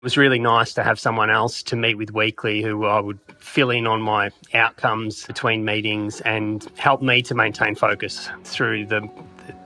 It 0.02 0.06
was 0.06 0.16
really 0.16 0.40
nice 0.40 0.74
to 0.76 0.84
have 0.84 0.98
someone 0.98 1.30
else 1.30 1.62
to 1.64 1.76
meet 1.76 1.96
with 1.96 2.14
weekly 2.14 2.62
who 2.62 2.86
I 2.86 3.02
would 3.02 3.20
fill 3.38 3.70
in 3.70 3.86
on 3.86 4.02
my 4.02 4.32
outcomes 4.54 5.26
between 5.26 5.66
meetings 5.66 6.22
and 6.22 6.66
help 6.78 7.02
me 7.02 7.22
to 7.24 7.36
maintain 7.36 7.76
focus 7.76 8.30
through 8.46 8.86
the 8.86 9.10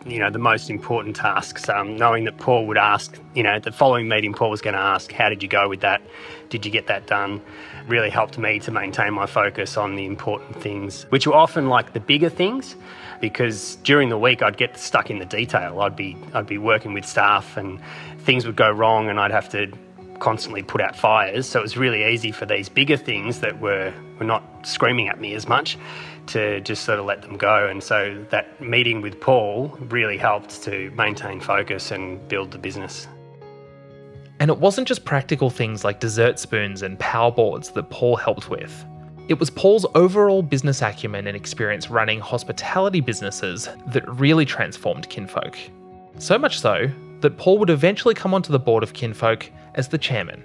you 0.05 0.17
know 0.17 0.31
the 0.31 0.39
most 0.39 0.71
important 0.71 1.15
tasks. 1.15 1.69
Um, 1.69 1.97
knowing 1.97 2.23
that 2.23 2.39
paul 2.39 2.65
would 2.65 2.77
ask 2.77 3.15
you 3.35 3.43
know 3.43 3.59
the 3.59 3.71
following 3.71 4.07
meeting 4.07 4.33
paul 4.33 4.49
was 4.49 4.61
going 4.61 4.73
to 4.73 4.79
ask 4.79 5.11
how 5.11 5.29
did 5.29 5.43
you 5.43 5.49
go 5.49 5.69
with 5.69 5.81
that? 5.81 6.01
Did 6.49 6.65
you 6.65 6.71
get 6.71 6.87
that 6.87 7.05
done? 7.05 7.39
really 7.87 8.09
helped 8.09 8.37
me 8.37 8.59
to 8.59 8.71
maintain 8.71 9.13
my 9.13 9.25
focus 9.25 9.75
on 9.75 9.97
the 9.97 10.05
important 10.05 10.59
things 10.61 11.03
which 11.09 11.27
were 11.27 11.33
often 11.35 11.67
like 11.67 11.93
the 11.93 11.99
bigger 11.99 12.29
things 12.29 12.75
because 13.23 13.77
during 13.83 14.09
the 14.09 14.17
week 14.17 14.41
I'd 14.41 14.57
get 14.57 14.77
stuck 14.77 15.09
in 15.09 15.17
the 15.17 15.25
detail. 15.25 15.79
I'd 15.79 15.95
be 15.95 16.17
I'd 16.33 16.45
be 16.45 16.57
working 16.57 16.93
with 16.93 17.05
staff 17.05 17.55
and 17.55 17.79
things 18.19 18.45
would 18.45 18.57
go 18.57 18.69
wrong 18.69 19.07
and 19.07 19.17
I'd 19.17 19.31
have 19.31 19.47
to 19.51 19.71
constantly 20.19 20.61
put 20.61 20.81
out 20.81 20.93
fires. 20.93 21.47
So 21.47 21.59
it 21.59 21.61
was 21.61 21.77
really 21.77 22.03
easy 22.03 22.33
for 22.33 22.45
these 22.45 22.67
bigger 22.67 22.97
things 22.97 23.39
that 23.39 23.61
were 23.61 23.93
were 24.19 24.25
not 24.25 24.43
screaming 24.67 25.07
at 25.07 25.21
me 25.21 25.35
as 25.35 25.47
much 25.47 25.77
to 26.27 26.59
just 26.59 26.83
sort 26.83 26.99
of 26.99 27.05
let 27.05 27.21
them 27.21 27.37
go. 27.37 27.65
And 27.65 27.81
so 27.81 28.25
that 28.29 28.59
meeting 28.59 28.99
with 28.99 29.17
Paul 29.21 29.69
really 29.79 30.17
helped 30.17 30.61
to 30.63 30.91
maintain 30.91 31.39
focus 31.39 31.91
and 31.91 32.27
build 32.27 32.51
the 32.51 32.57
business. 32.57 33.07
And 34.41 34.51
it 34.51 34.57
wasn't 34.57 34.85
just 34.85 35.05
practical 35.05 35.49
things 35.49 35.85
like 35.85 36.01
dessert 36.01 36.39
spoons 36.39 36.81
and 36.81 36.99
power 36.99 37.31
boards 37.31 37.71
that 37.71 37.89
Paul 37.89 38.17
helped 38.17 38.49
with. 38.49 38.85
It 39.29 39.39
was 39.39 39.49
Paul's 39.49 39.85
overall 39.95 40.41
business 40.41 40.81
acumen 40.81 41.27
and 41.27 41.37
experience 41.37 41.89
running 41.89 42.19
hospitality 42.19 42.99
businesses 42.99 43.69
that 43.87 44.07
really 44.19 44.43
transformed 44.43 45.07
Kinfolk. 45.07 45.57
So 46.19 46.37
much 46.37 46.59
so 46.59 46.91
that 47.21 47.37
Paul 47.37 47.57
would 47.59 47.69
eventually 47.69 48.13
come 48.13 48.33
onto 48.33 48.51
the 48.51 48.59
board 48.59 48.83
of 48.83 48.91
Kinfolk 48.91 49.49
as 49.75 49.87
the 49.87 49.97
chairman. 49.97 50.43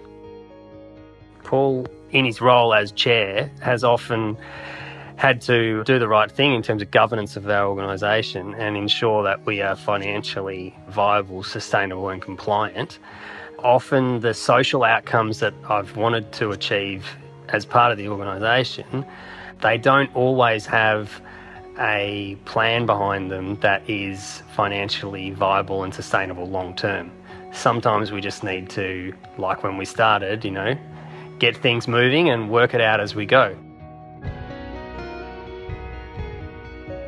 Paul, 1.42 1.88
in 2.11 2.25
his 2.25 2.40
role 2.40 2.73
as 2.73 2.92
chair, 2.92 3.50
has 3.61 3.82
often 3.82 4.37
had 5.16 5.40
to 5.42 5.82
do 5.82 5.99
the 5.99 6.06
right 6.06 6.30
thing 6.30 6.54
in 6.54 6.62
terms 6.62 6.80
of 6.80 6.92
governance 6.92 7.37
of 7.37 7.49
our 7.49 7.66
organisation 7.66 8.54
and 8.54 8.76
ensure 8.76 9.25
that 9.25 9.44
we 9.44 9.61
are 9.61 9.75
financially 9.75 10.73
viable, 10.88 11.42
sustainable, 11.42 12.11
and 12.11 12.23
compliant. 12.23 13.00
Often, 13.58 14.20
the 14.20 14.35
social 14.35 14.85
outcomes 14.85 15.40
that 15.40 15.52
I've 15.68 15.97
wanted 15.97 16.30
to 16.35 16.52
achieve 16.52 17.04
as 17.50 17.64
part 17.64 17.92
of 17.92 17.98
the 17.98 18.08
organisation, 18.08 19.04
they 19.60 19.78
don't 19.78 20.14
always 20.14 20.66
have 20.66 21.20
a 21.78 22.36
plan 22.44 22.86
behind 22.86 23.30
them 23.30 23.56
that 23.60 23.88
is 23.88 24.42
financially 24.54 25.30
viable 25.30 25.84
and 25.84 25.94
sustainable 25.94 26.46
long 26.48 26.74
term. 26.74 27.10
Sometimes 27.52 28.10
we 28.10 28.20
just 28.20 28.42
need 28.42 28.68
to, 28.70 29.14
like 29.38 29.62
when 29.62 29.76
we 29.76 29.84
started, 29.84 30.44
you 30.44 30.50
know, 30.50 30.76
get 31.38 31.56
things 31.56 31.86
moving 31.88 32.28
and 32.30 32.50
work 32.50 32.74
it 32.74 32.80
out 32.80 33.00
as 33.00 33.14
we 33.14 33.26
go. 33.26 33.56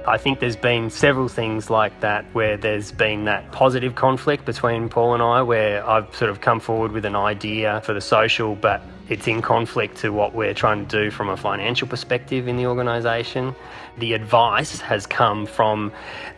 I 0.07 0.17
think 0.17 0.41
there's 0.41 0.57
been 0.57 0.89
several 0.91 1.29
things 1.29 1.69
like 1.69 2.01
that 2.01 2.25
where 2.33 2.57
there's 2.57 2.91
been 2.91 3.27
that 3.27 3.53
positive 3.53 3.95
conflict 3.95 4.45
between 4.45 4.89
Paul 4.89 5.15
and 5.15 5.23
I, 5.23 5.43
where 5.43 5.87
I've 5.89 6.15
sort 6.17 6.31
of 6.31 6.41
come 6.41 6.59
forward 6.59 6.93
with 6.93 7.05
an 7.05 7.15
idea 7.15 7.81
for 7.85 7.93
the 7.93 8.01
social, 8.01 8.55
but 8.55 8.83
it's 9.11 9.27
in 9.27 9.43
conflict 9.43 9.97
to 9.99 10.11
what 10.11 10.35
we're 10.35 10.55
trying 10.55 10.87
to 10.87 11.03
do 11.03 11.11
from 11.11 11.29
a 11.29 11.37
financial 11.37 11.89
perspective 11.89 12.47
in 12.47 12.57
the 12.57 12.67
organisation. 12.67 13.57
The 13.99 14.13
advice 14.13 14.81
has 14.81 15.05
come 15.05 15.47
from 15.47 15.93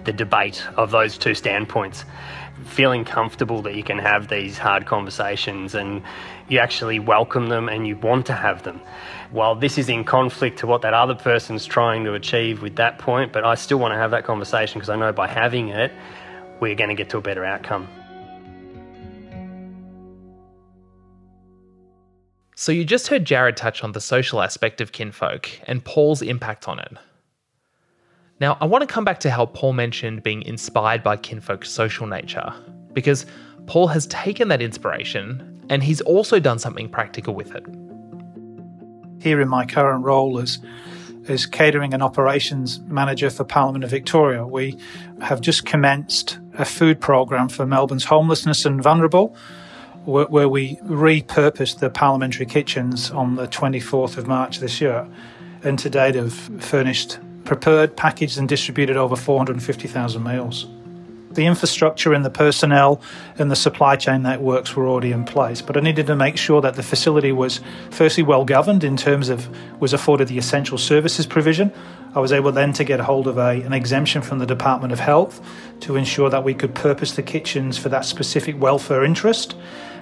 the 0.04 0.12
debate 0.12 0.66
of 0.78 0.90
those 0.90 1.18
two 1.18 1.34
standpoints. 1.34 2.06
Feeling 2.64 3.04
comfortable 3.04 3.60
that 3.62 3.74
you 3.74 3.82
can 3.82 3.98
have 3.98 4.28
these 4.28 4.56
hard 4.56 4.86
conversations 4.86 5.74
and 5.74 6.02
you 6.48 6.60
actually 6.60 6.98
welcome 6.98 7.50
them 7.50 7.68
and 7.68 7.86
you 7.86 7.96
want 7.96 8.24
to 8.26 8.32
have 8.32 8.62
them. 8.62 8.80
While 9.32 9.54
this 9.54 9.76
is 9.76 9.90
in 9.90 10.02
conflict 10.04 10.58
to 10.60 10.66
what 10.66 10.80
that 10.80 10.94
other 10.94 11.14
person's 11.14 11.66
trying 11.66 12.04
to 12.04 12.14
achieve 12.14 12.62
with 12.62 12.76
that 12.76 12.98
point, 12.98 13.34
but 13.34 13.44
I 13.44 13.54
still 13.54 13.78
want 13.78 13.92
to 13.92 13.98
have 13.98 14.12
that 14.12 14.24
conversation 14.24 14.78
because 14.78 14.88
I 14.88 14.96
know 14.96 15.12
by 15.12 15.28
having 15.28 15.68
it, 15.68 15.92
we're 16.58 16.74
going 16.74 16.88
to 16.88 16.96
get 16.96 17.10
to 17.10 17.18
a 17.18 17.22
better 17.22 17.44
outcome. 17.44 17.86
So 22.62 22.70
you 22.70 22.84
just 22.84 23.08
heard 23.08 23.24
Jared 23.24 23.56
touch 23.56 23.82
on 23.82 23.90
the 23.90 24.00
social 24.00 24.40
aspect 24.40 24.80
of 24.80 24.92
kinfolk 24.92 25.50
and 25.64 25.84
Paul's 25.84 26.22
impact 26.22 26.68
on 26.68 26.78
it. 26.78 26.92
Now, 28.38 28.56
I 28.60 28.66
want 28.66 28.82
to 28.82 28.86
come 28.86 29.04
back 29.04 29.18
to 29.18 29.32
how 29.32 29.46
Paul 29.46 29.72
mentioned 29.72 30.22
being 30.22 30.42
inspired 30.42 31.02
by 31.02 31.16
kinfolk's 31.16 31.72
social 31.72 32.06
nature, 32.06 32.54
because 32.92 33.26
Paul 33.66 33.88
has 33.88 34.06
taken 34.06 34.46
that 34.46 34.62
inspiration 34.62 35.60
and 35.70 35.82
he's 35.82 36.02
also 36.02 36.38
done 36.38 36.60
something 36.60 36.88
practical 36.88 37.34
with 37.34 37.52
it. 37.52 37.64
Here 39.20 39.40
in 39.40 39.48
my 39.48 39.66
current 39.66 40.04
role 40.04 40.38
as 40.38 40.60
as 41.26 41.46
catering 41.46 41.92
and 41.92 42.00
operations 42.00 42.78
manager 42.82 43.30
for 43.30 43.42
Parliament 43.42 43.82
of 43.82 43.90
Victoria, 43.90 44.46
we 44.46 44.78
have 45.20 45.40
just 45.40 45.66
commenced 45.66 46.38
a 46.54 46.64
food 46.64 47.00
program 47.00 47.48
for 47.48 47.66
Melbourne's 47.66 48.04
homelessness 48.04 48.64
and 48.64 48.80
vulnerable 48.80 49.36
where, 50.04 50.48
we 50.48 50.76
repurposed 50.76 51.78
the 51.78 51.90
parliamentary 51.90 52.46
kitchens 52.46 53.10
on 53.10 53.36
the 53.36 53.46
24th 53.46 54.16
of 54.16 54.26
March 54.26 54.58
this 54.58 54.80
year, 54.80 55.06
and 55.62 55.78
to 55.78 55.88
date 55.88 56.14
have 56.16 56.32
furnished, 56.32 57.18
prepared, 57.44 57.96
packaged, 57.96 58.38
and 58.38 58.48
distributed 58.48 58.96
over 58.96 59.14
450,000 59.14 60.22
meals. 60.22 60.66
The 61.30 61.46
infrastructure 61.46 62.12
and 62.12 62.26
the 62.26 62.30
personnel 62.30 63.00
and 63.38 63.50
the 63.50 63.56
supply 63.56 63.96
chain 63.96 64.22
networks 64.22 64.76
were 64.76 64.86
already 64.86 65.12
in 65.12 65.24
place, 65.24 65.62
but 65.62 65.78
I 65.78 65.80
needed 65.80 66.06
to 66.08 66.16
make 66.16 66.36
sure 66.36 66.60
that 66.60 66.74
the 66.74 66.82
facility 66.82 67.32
was 67.32 67.60
firstly 67.90 68.22
well 68.22 68.44
governed 68.44 68.84
in 68.84 68.98
terms 68.98 69.30
of 69.30 69.48
was 69.80 69.94
afforded 69.94 70.28
the 70.28 70.36
essential 70.36 70.76
services 70.76 71.24
provision. 71.24 71.72
I 72.14 72.20
was 72.20 72.32
able 72.32 72.52
then 72.52 72.74
to 72.74 72.84
get 72.84 73.00
hold 73.00 73.26
of 73.26 73.38
a, 73.38 73.62
an 73.62 73.72
exemption 73.72 74.20
from 74.20 74.40
the 74.40 74.46
Department 74.46 74.92
of 74.92 75.00
Health 75.00 75.40
to 75.80 75.96
ensure 75.96 76.28
that 76.28 76.44
we 76.44 76.52
could 76.52 76.74
purpose 76.74 77.12
the 77.12 77.22
kitchens 77.22 77.78
for 77.78 77.88
that 77.88 78.04
specific 78.04 78.60
welfare 78.60 79.02
interest 79.02 79.54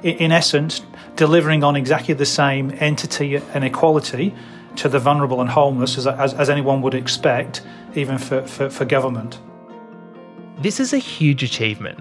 in 0.02 0.33
essence, 0.33 0.83
delivering 1.16 1.62
on 1.64 1.76
exactly 1.76 2.14
the 2.14 2.26
same 2.26 2.73
entity 2.78 3.37
and 3.37 3.64
equality 3.64 4.35
to 4.76 4.88
the 4.88 4.99
vulnerable 4.99 5.40
and 5.40 5.50
homeless 5.50 5.99
as, 5.99 6.07
as, 6.07 6.35
as 6.35 6.49
anyone 6.49 6.80
would 6.83 6.95
expect, 6.95 7.62
even 7.95 8.19
for, 8.19 8.47
for, 8.47 8.71
for 8.71 8.85
government. 8.85 9.38
This 10.59 10.78
is 10.80 10.92
a 10.92 10.99
huge 10.99 11.42
achievement, 11.42 11.99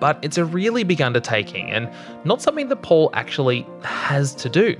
but 0.00 0.18
it's 0.22 0.38
a 0.38 0.44
really 0.44 0.84
big 0.84 1.02
undertaking 1.02 1.70
and 1.70 1.90
not 2.24 2.40
something 2.40 2.68
that 2.68 2.82
Paul 2.82 3.10
actually 3.12 3.66
has 3.82 4.34
to 4.36 4.48
do. 4.48 4.76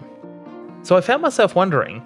So 0.83 0.97
I 0.97 1.01
found 1.01 1.23
myself 1.23 1.55
wondering 1.55 2.01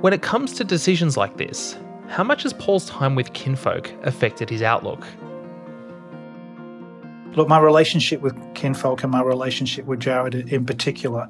when 0.00 0.12
it 0.12 0.22
comes 0.22 0.52
to 0.54 0.64
decisions 0.64 1.16
like 1.16 1.36
this, 1.36 1.78
how 2.08 2.22
much 2.22 2.42
has 2.42 2.52
Paul's 2.52 2.88
time 2.88 3.14
with 3.14 3.32
kinfolk 3.32 3.90
affected 4.02 4.50
his 4.50 4.62
outlook? 4.62 5.06
Look, 7.36 7.48
my 7.48 7.58
relationship 7.60 8.22
with 8.22 8.34
kinfolk 8.54 9.02
and 9.02 9.12
my 9.12 9.22
relationship 9.22 9.84
with 9.84 10.00
Jared 10.00 10.34
in 10.34 10.64
particular 10.64 11.28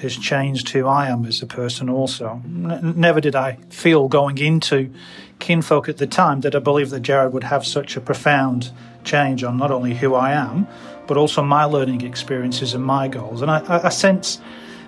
has 0.00 0.16
changed 0.16 0.68
who 0.68 0.86
I 0.86 1.08
am 1.08 1.26
as 1.26 1.42
a 1.42 1.46
person 1.46 1.90
also. 1.90 2.40
N- 2.44 2.94
never 2.96 3.20
did 3.20 3.34
I 3.34 3.58
feel 3.68 4.06
going 4.06 4.38
into 4.38 4.92
kinfolk 5.40 5.88
at 5.88 5.96
the 5.96 6.06
time 6.06 6.42
that 6.42 6.54
I 6.54 6.60
believed 6.60 6.92
that 6.92 7.00
Jared 7.00 7.32
would 7.32 7.42
have 7.42 7.66
such 7.66 7.96
a 7.96 8.00
profound 8.00 8.70
change 9.02 9.42
on 9.42 9.56
not 9.56 9.72
only 9.72 9.94
who 9.94 10.14
I 10.14 10.32
am, 10.32 10.68
but 11.08 11.16
also 11.16 11.42
my 11.42 11.64
learning 11.64 12.02
experiences 12.02 12.72
and 12.72 12.84
my 12.84 13.08
goals. 13.08 13.42
And 13.42 13.50
I, 13.50 13.86
I, 13.86 13.88
sense 13.88 14.40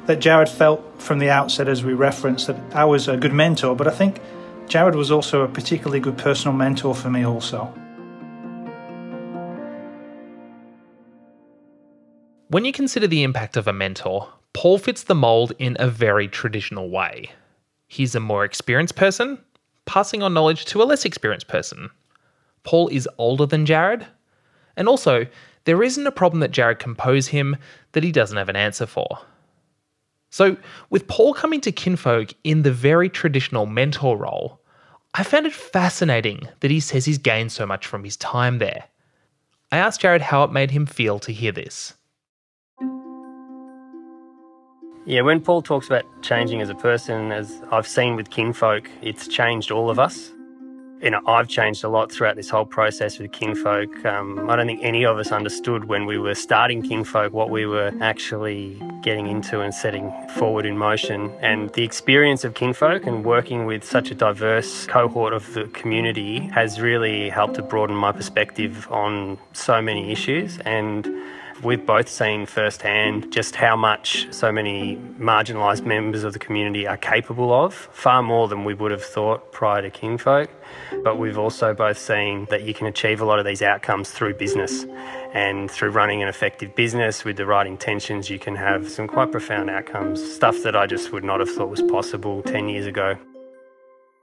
that 0.07 0.21
Jared 0.21 0.49
felt 0.49 0.81
from 1.03 1.19
the 1.19 1.29
outset, 1.29 1.67
as 1.67 1.83
we 1.83 1.93
referenced, 1.93 2.47
that 2.47 2.57
I 2.73 2.85
was 2.85 3.09
a 3.09 3.17
good 3.17 3.33
mentor, 3.33 3.75
but 3.75 3.89
I 3.89 3.91
think 3.91 4.21
Jared 4.69 4.95
was 4.95 5.11
also 5.11 5.43
a 5.43 5.49
particularly 5.49 5.99
good 5.99 6.19
personal 6.19 6.57
mentor 6.57 6.95
for 6.95 7.11
me, 7.11 7.27
also. 7.27 7.75
When 12.53 12.67
you 12.67 12.73
consider 12.73 13.07
the 13.07 13.23
impact 13.23 13.57
of 13.57 13.67
a 13.67 13.73
mentor, 13.73 14.29
Paul 14.53 14.77
fits 14.77 15.05
the 15.05 15.15
mold 15.15 15.55
in 15.59 15.75
a 15.81 15.89
very 15.89 16.29
traditional 16.29 16.91
way. 16.91 17.31
He's 17.89 18.15
a 18.15 18.21
more 18.21 18.45
experienced 18.45 18.95
person, 18.95 19.39
passing 19.87 20.23
on 20.23 20.35
knowledge 20.35 20.67
to 20.67 20.83
a 20.83 20.85
less 20.85 21.07
experienced 21.07 21.49
person. 21.49 21.89
Paul 22.63 22.89
is 22.89 23.09
older 23.17 23.47
than 23.47 23.65
Jared, 23.65 24.07
and 24.77 24.87
also, 24.87 25.27
there 25.65 25.83
isn't 25.83 26.07
a 26.07 26.13
problem 26.13 26.41
that 26.41 26.51
Jared 26.51 26.79
can 26.79 26.95
pose 26.95 27.29
him 27.29 27.57
that 27.93 28.05
he 28.05 28.13
doesn't 28.13 28.37
have 28.37 28.51
an 28.51 28.57
answer 28.57 28.85
for. 28.85 29.21
So, 30.29 30.59
with 30.91 31.09
Paul 31.09 31.33
coming 31.33 31.63
to 31.63 31.73
Kinfolk 31.73 32.35
in 32.45 32.65
the 32.65 32.71
very 32.71 33.09
traditional 33.09 33.65
mentor 33.65 34.19
role, 34.19 34.61
I 35.15 35.23
found 35.23 35.47
it 35.47 35.55
fascinating 35.55 36.49
that 36.61 36.71
he 36.71 36.81
says 36.81 37.07
he's 37.07 37.17
gained 37.17 37.51
so 37.51 37.65
much 37.65 37.87
from 37.87 38.05
his 38.05 38.19
time 38.19 38.59
there. 38.59 38.85
I 39.71 39.79
asked 39.79 40.03
Jared 40.03 40.21
how 40.21 40.45
it 40.45 40.53
made 40.53 40.73
him 40.73 40.85
feel 40.85 41.19
to 41.21 41.33
hear 41.33 41.53
this. 41.53 41.95
Yeah, 45.05 45.23
when 45.23 45.41
Paul 45.41 45.63
talks 45.63 45.89
about 45.89 46.05
changing 46.23 46.61
as 46.61 46.71
a 46.71 46.77
person, 46.77 47.33
as 47.33 47.61
I've 47.73 47.89
seen 47.89 48.15
with 48.15 48.31
kinfolk, 48.31 48.89
it's 49.03 49.27
changed 49.27 49.73
all 49.73 49.91
of 49.91 49.99
us. 49.99 50.31
You 51.01 51.11
know, 51.11 51.21
I've 51.27 51.49
changed 51.49 51.83
a 51.83 51.89
lot 51.89 52.13
throughout 52.13 52.37
this 52.37 52.49
whole 52.49 52.65
process 52.65 53.19
with 53.19 53.33
kinfolk. 53.33 54.07
Um, 54.07 54.49
I 54.49 54.55
don't 54.55 54.69
think 54.69 54.79
any 54.85 55.05
of 55.05 55.19
us 55.19 55.33
understood 55.33 55.87
when 55.87 56.07
we 56.07 56.19
were 56.19 56.37
starting 56.37 56.83
kinfolk 56.83 57.33
what 57.33 57.51
we 57.51 57.67
were 57.67 57.91
actually 58.01 58.81
getting 59.03 59.27
into 59.27 59.61
and 59.61 59.75
setting 59.75 60.13
forward 60.37 60.65
in 60.65 60.79
motion. 60.79 61.33
And 61.41 61.73
the 61.73 61.83
experience 61.83 62.45
of 62.45 62.55
kinfolk 62.55 63.05
and 63.05 63.25
working 63.25 63.67
with 63.67 63.83
such 63.83 64.13
a 64.13 64.15
diverse 64.15 64.87
cohort 64.87 65.33
of 65.33 65.53
the 65.55 65.65
community 65.65 66.39
has 66.55 66.81
really 66.81 67.29
helped 67.29 67.55
to 67.57 67.63
broaden 67.63 67.97
my 67.97 68.13
perspective 68.13 68.87
on 68.89 69.37
so 69.53 69.83
many 69.83 70.13
issues 70.13 70.61
and 70.61 71.09
We've 71.63 71.87
both 71.87 72.09
seen 72.09 72.47
firsthand 72.47 73.33
just 73.33 73.55
how 73.55 73.77
much 73.77 74.27
so 74.33 74.51
many 74.51 74.97
marginalised 75.21 75.87
members 75.87 76.25
of 76.25 76.33
the 76.33 76.41
community 76.41 76.89
are 76.89 76.97
capable 76.97 77.53
of, 77.53 77.73
far 77.73 78.21
more 78.21 78.49
than 78.49 78.65
we 78.65 78.75
would 78.75 78.91
have 78.91 79.05
thought 79.05 79.53
prior 79.53 79.81
to 79.81 79.89
kinfolk. 79.89 80.51
But 81.05 81.21
we've 81.21 81.39
also 81.39 81.73
both 81.73 81.99
seen 81.99 82.47
that 82.51 82.65
you 82.65 82.75
can 82.75 82.89
achieve 82.89 83.21
a 83.21 83.25
lot 83.25 83.39
of 83.39 83.45
these 83.45 83.63
outcomes 83.63 84.11
through 84.11 84.35
business. 84.35 84.85
And 85.35 85.71
through 85.71 85.91
running 85.91 86.21
an 86.21 86.29
effective 86.29 86.75
business 86.75 87.25
with 87.25 87.37
the 87.37 87.47
right 87.47 87.67
intentions, 87.67 88.29
you 88.29 88.41
can 88.41 88.57
have 88.57 88.91
some 88.91 89.07
quite 89.07 89.31
profound 89.31 89.71
outcomes, 89.71 90.21
stuff 90.35 90.65
that 90.65 90.75
I 90.75 90.89
just 90.89 91.13
would 91.13 91.23
not 91.23 91.39
have 91.39 91.49
thought 91.49 91.69
was 91.69 91.83
possible 91.83 92.43
10 92.43 92.71
years 92.71 92.87
ago. 92.87 93.17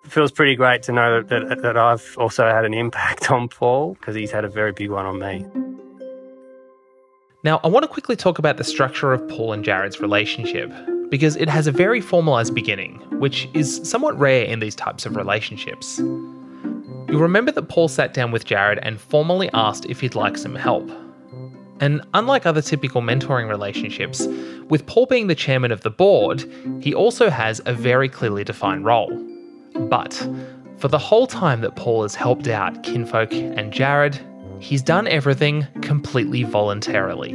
It 0.03 0.11
feels 0.11 0.33
pretty 0.33 0.57
great 0.57 0.83
to 0.83 0.91
know 0.91 1.23
that, 1.23 1.47
that, 1.47 1.61
that 1.61 1.77
I've 1.77 2.17
also 2.17 2.49
had 2.49 2.65
an 2.65 2.73
impact 2.73 3.31
on 3.31 3.47
Paul 3.47 3.93
because 3.93 4.15
he's 4.15 4.31
had 4.31 4.43
a 4.43 4.49
very 4.49 4.73
big 4.73 4.89
one 4.89 5.05
on 5.05 5.19
me. 5.19 5.68
Now, 7.41 7.61
I 7.63 7.69
want 7.69 7.83
to 7.83 7.87
quickly 7.87 8.17
talk 8.17 8.37
about 8.37 8.57
the 8.57 8.65
structure 8.65 9.13
of 9.13 9.25
Paul 9.29 9.53
and 9.53 9.63
Jared's 9.63 10.01
relationship, 10.01 10.73
because 11.09 11.37
it 11.37 11.47
has 11.47 11.67
a 11.67 11.71
very 11.71 12.01
formalised 12.01 12.53
beginning, 12.53 12.95
which 13.17 13.47
is 13.53 13.79
somewhat 13.89 14.19
rare 14.19 14.43
in 14.43 14.59
these 14.59 14.75
types 14.75 15.05
of 15.05 15.15
relationships. 15.15 15.99
You'll 15.99 17.21
remember 17.21 17.53
that 17.53 17.69
Paul 17.69 17.87
sat 17.87 18.13
down 18.13 18.31
with 18.31 18.43
Jared 18.43 18.79
and 18.83 18.99
formally 18.99 19.49
asked 19.53 19.85
if 19.85 20.01
he'd 20.01 20.15
like 20.15 20.37
some 20.37 20.53
help. 20.53 20.91
And 21.79 22.01
unlike 22.13 22.45
other 22.45 22.61
typical 22.61 23.01
mentoring 23.01 23.47
relationships, 23.47 24.27
with 24.67 24.85
Paul 24.85 25.05
being 25.05 25.27
the 25.27 25.33
chairman 25.33 25.71
of 25.71 25.79
the 25.79 25.89
board, 25.89 26.43
he 26.81 26.93
also 26.93 27.29
has 27.29 27.61
a 27.65 27.73
very 27.73 28.09
clearly 28.09 28.43
defined 28.43 28.83
role. 28.83 29.17
But 29.75 30.27
for 30.75 30.89
the 30.89 30.97
whole 30.97 31.25
time 31.25 31.61
that 31.61 31.77
Paul 31.77 32.01
has 32.01 32.15
helped 32.15 32.49
out 32.49 32.83
Kinfolk 32.83 33.31
and 33.31 33.71
Jared, 33.71 34.19
He's 34.59 34.81
done 34.81 35.07
everything 35.07 35.67
completely 35.81 36.43
voluntarily. 36.43 37.31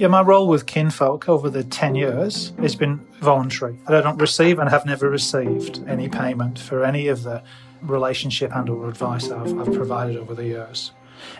Yeah, 0.00 0.08
my 0.08 0.22
role 0.22 0.48
with 0.48 0.64
Kinfolk 0.64 1.28
over 1.28 1.50
the 1.50 1.62
10 1.62 1.94
years 1.94 2.54
has 2.58 2.74
been 2.74 3.06
voluntary. 3.20 3.78
I 3.86 4.00
don't 4.00 4.16
receive 4.16 4.58
and 4.58 4.70
have 4.70 4.86
never 4.86 5.10
received 5.10 5.86
any 5.86 6.08
payment 6.08 6.58
for 6.58 6.84
any 6.84 7.08
of 7.08 7.22
the 7.22 7.42
relationship 7.82 8.54
and 8.56 8.70
or 8.70 8.88
advice 8.88 9.30
I've, 9.30 9.58
I've 9.58 9.74
provided 9.74 10.16
over 10.16 10.34
the 10.34 10.46
years. 10.46 10.92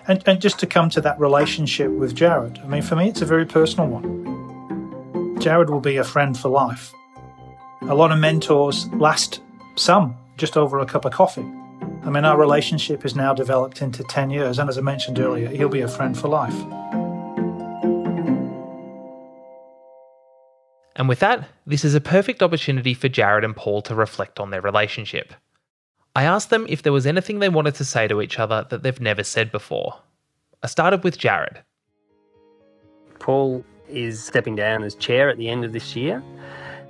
And, 0.06 0.22
and 0.26 0.42
just 0.42 0.58
to 0.58 0.66
come 0.66 0.90
to 0.90 1.00
that 1.00 1.18
relationship 1.18 1.90
with 1.90 2.14
Jared, 2.14 2.58
I 2.58 2.66
mean, 2.66 2.82
for 2.82 2.96
me, 2.96 3.08
it's 3.08 3.22
a 3.22 3.26
very 3.26 3.46
personal 3.46 3.88
one. 3.88 5.40
Jared 5.40 5.70
will 5.70 5.80
be 5.80 5.96
a 5.96 6.04
friend 6.04 6.38
for 6.38 6.50
life. 6.50 6.92
A 7.82 7.94
lot 7.94 8.12
of 8.12 8.18
mentors 8.18 8.88
last 8.92 9.40
some 9.76 10.16
just 10.36 10.58
over 10.58 10.78
a 10.78 10.86
cup 10.86 11.06
of 11.06 11.12
coffee. 11.12 11.46
I 12.02 12.08
mean, 12.08 12.24
our 12.24 12.38
relationship 12.38 13.02
has 13.02 13.14
now 13.14 13.34
developed 13.34 13.82
into 13.82 14.02
10 14.02 14.30
years, 14.30 14.58
and 14.58 14.70
as 14.70 14.78
I 14.78 14.80
mentioned 14.80 15.18
earlier, 15.18 15.48
he'll 15.48 15.68
be 15.68 15.82
a 15.82 15.88
friend 15.88 16.16
for 16.16 16.28
life. 16.28 16.54
And 20.96 21.08
with 21.08 21.20
that, 21.20 21.48
this 21.66 21.84
is 21.84 21.94
a 21.94 22.00
perfect 22.00 22.42
opportunity 22.42 22.94
for 22.94 23.08
Jared 23.08 23.44
and 23.44 23.54
Paul 23.54 23.82
to 23.82 23.94
reflect 23.94 24.40
on 24.40 24.50
their 24.50 24.62
relationship. 24.62 25.34
I 26.16 26.24
asked 26.24 26.50
them 26.50 26.66
if 26.68 26.82
there 26.82 26.92
was 26.92 27.06
anything 27.06 27.38
they 27.38 27.48
wanted 27.48 27.74
to 27.76 27.84
say 27.84 28.08
to 28.08 28.20
each 28.22 28.38
other 28.38 28.66
that 28.70 28.82
they've 28.82 29.00
never 29.00 29.22
said 29.22 29.52
before. 29.52 30.00
I 30.62 30.66
started 30.66 31.04
with 31.04 31.18
Jared. 31.18 31.62
Paul 33.18 33.64
is 33.88 34.22
stepping 34.22 34.56
down 34.56 34.82
as 34.82 34.94
chair 34.94 35.28
at 35.28 35.36
the 35.36 35.48
end 35.48 35.64
of 35.64 35.72
this 35.72 35.94
year, 35.94 36.22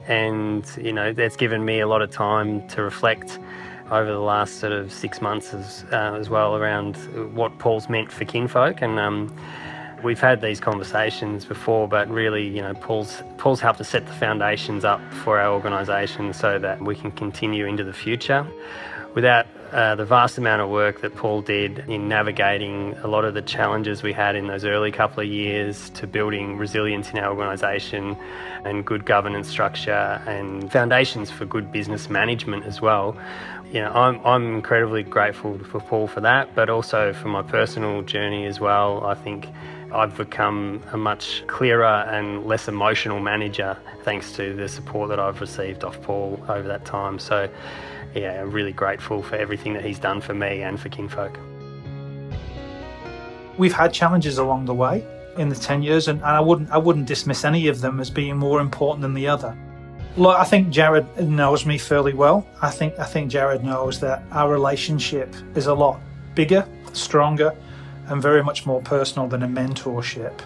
and 0.06 0.64
you 0.80 0.92
know 0.92 1.12
that's 1.12 1.36
given 1.36 1.64
me 1.64 1.80
a 1.80 1.86
lot 1.86 2.02
of 2.02 2.10
time 2.10 2.66
to 2.68 2.82
reflect 2.82 3.38
over 3.90 4.10
the 4.10 4.20
last 4.20 4.60
sort 4.60 4.72
of 4.72 4.92
six 4.92 5.20
months 5.20 5.52
as, 5.52 5.84
uh, 5.92 6.16
as 6.18 6.30
well 6.30 6.56
around 6.56 6.96
what 7.34 7.58
Paul's 7.58 7.88
meant 7.88 8.12
for 8.12 8.24
kinfolk. 8.24 8.82
And 8.82 8.98
um, 8.98 9.34
we've 10.02 10.20
had 10.20 10.40
these 10.40 10.60
conversations 10.60 11.44
before, 11.44 11.88
but 11.88 12.08
really, 12.08 12.46
you 12.46 12.62
know, 12.62 12.74
Paul's, 12.74 13.22
Paul's 13.38 13.60
helped 13.60 13.78
to 13.78 13.84
set 13.84 14.06
the 14.06 14.12
foundations 14.12 14.84
up 14.84 15.00
for 15.12 15.38
our 15.40 15.52
organisation 15.52 16.32
so 16.32 16.58
that 16.58 16.80
we 16.80 16.94
can 16.94 17.10
continue 17.12 17.66
into 17.66 17.84
the 17.84 17.92
future. 17.92 18.46
Without 19.14 19.46
uh, 19.72 19.94
the 19.94 20.04
vast 20.04 20.38
amount 20.38 20.62
of 20.62 20.68
work 20.68 21.00
that 21.00 21.14
Paul 21.14 21.42
did 21.42 21.80
in 21.88 22.08
navigating 22.08 22.94
a 23.02 23.06
lot 23.06 23.24
of 23.24 23.34
the 23.34 23.42
challenges 23.42 24.02
we 24.02 24.12
had 24.12 24.34
in 24.34 24.46
those 24.48 24.64
early 24.64 24.90
couple 24.90 25.22
of 25.22 25.28
years 25.28 25.90
to 25.90 26.06
building 26.06 26.56
resilience 26.56 27.10
in 27.10 27.18
our 27.18 27.30
organisation 27.30 28.16
and 28.64 28.84
good 28.84 29.06
governance 29.06 29.48
structure 29.48 30.22
and 30.26 30.70
foundations 30.72 31.30
for 31.30 31.44
good 31.44 31.70
business 31.70 32.10
management 32.10 32.64
as 32.64 32.80
well 32.80 33.16
you 33.72 33.80
know, 33.80 33.92
I'm, 33.92 34.24
I'm 34.26 34.54
incredibly 34.54 35.04
grateful 35.04 35.58
for 35.58 35.80
Paul 35.80 36.08
for 36.08 36.20
that, 36.22 36.54
but 36.56 36.68
also 36.68 37.12
for 37.12 37.28
my 37.28 37.42
personal 37.42 38.02
journey 38.02 38.46
as 38.46 38.58
well. 38.58 39.06
I 39.06 39.14
think 39.14 39.48
I've 39.92 40.16
become 40.16 40.82
a 40.92 40.96
much 40.96 41.44
clearer 41.46 41.84
and 41.84 42.46
less 42.46 42.66
emotional 42.66 43.20
manager 43.20 43.76
thanks 44.02 44.32
to 44.32 44.54
the 44.54 44.68
support 44.68 45.08
that 45.10 45.20
I've 45.20 45.40
received 45.40 45.84
off 45.84 46.00
Paul 46.02 46.44
over 46.48 46.66
that 46.66 46.84
time. 46.84 47.20
So, 47.20 47.48
yeah, 48.14 48.40
I'm 48.40 48.50
really 48.50 48.72
grateful 48.72 49.22
for 49.22 49.36
everything 49.36 49.72
that 49.74 49.84
he's 49.84 49.98
done 49.98 50.20
for 50.20 50.34
me 50.34 50.62
and 50.62 50.78
for 50.78 50.88
Kinfolk. 50.88 51.38
We've 53.58 53.72
had 53.72 53.92
challenges 53.92 54.38
along 54.38 54.64
the 54.64 54.74
way 54.74 55.04
in 55.36 55.48
the 55.48 55.54
10 55.54 55.82
years, 55.82 56.08
and, 56.08 56.18
and 56.20 56.30
I, 56.30 56.40
wouldn't, 56.40 56.70
I 56.70 56.78
wouldn't 56.78 57.06
dismiss 57.06 57.44
any 57.44 57.68
of 57.68 57.80
them 57.80 58.00
as 58.00 58.10
being 58.10 58.36
more 58.36 58.60
important 58.60 59.02
than 59.02 59.14
the 59.14 59.28
other. 59.28 59.56
Look, 60.16 60.36
I 60.36 60.44
think 60.44 60.70
Jared 60.70 61.06
knows 61.28 61.64
me 61.64 61.78
fairly 61.78 62.14
well. 62.14 62.44
I 62.60 62.70
think 62.70 62.98
I 62.98 63.04
think 63.04 63.30
Jared 63.30 63.62
knows 63.62 64.00
that 64.00 64.24
our 64.32 64.50
relationship 64.50 65.32
is 65.54 65.68
a 65.68 65.74
lot 65.74 66.00
bigger, 66.34 66.66
stronger, 66.92 67.54
and 68.08 68.20
very 68.20 68.42
much 68.42 68.66
more 68.66 68.82
personal 68.82 69.28
than 69.28 69.44
a 69.44 69.48
mentorship. 69.48 70.40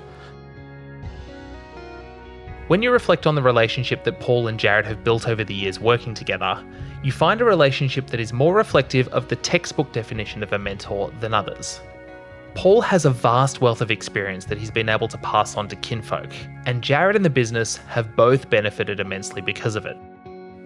When 2.74 2.82
you 2.82 2.90
reflect 2.90 3.28
on 3.28 3.36
the 3.36 3.40
relationship 3.40 4.02
that 4.02 4.18
Paul 4.18 4.48
and 4.48 4.58
Jared 4.58 4.84
have 4.86 5.04
built 5.04 5.28
over 5.28 5.44
the 5.44 5.54
years 5.54 5.78
working 5.78 6.12
together, 6.12 6.60
you 7.04 7.12
find 7.12 7.40
a 7.40 7.44
relationship 7.44 8.08
that 8.08 8.18
is 8.18 8.32
more 8.32 8.52
reflective 8.52 9.06
of 9.10 9.28
the 9.28 9.36
textbook 9.36 9.92
definition 9.92 10.42
of 10.42 10.52
a 10.52 10.58
mentor 10.58 11.12
than 11.20 11.34
others. 11.34 11.80
Paul 12.56 12.80
has 12.80 13.04
a 13.04 13.12
vast 13.12 13.60
wealth 13.60 13.80
of 13.80 13.92
experience 13.92 14.46
that 14.46 14.58
he's 14.58 14.72
been 14.72 14.88
able 14.88 15.06
to 15.06 15.18
pass 15.18 15.56
on 15.56 15.68
to 15.68 15.76
kinfolk, 15.76 16.32
and 16.66 16.82
Jared 16.82 17.14
and 17.14 17.24
the 17.24 17.30
business 17.30 17.76
have 17.76 18.16
both 18.16 18.50
benefited 18.50 18.98
immensely 18.98 19.40
because 19.40 19.76
of 19.76 19.86
it. 19.86 19.96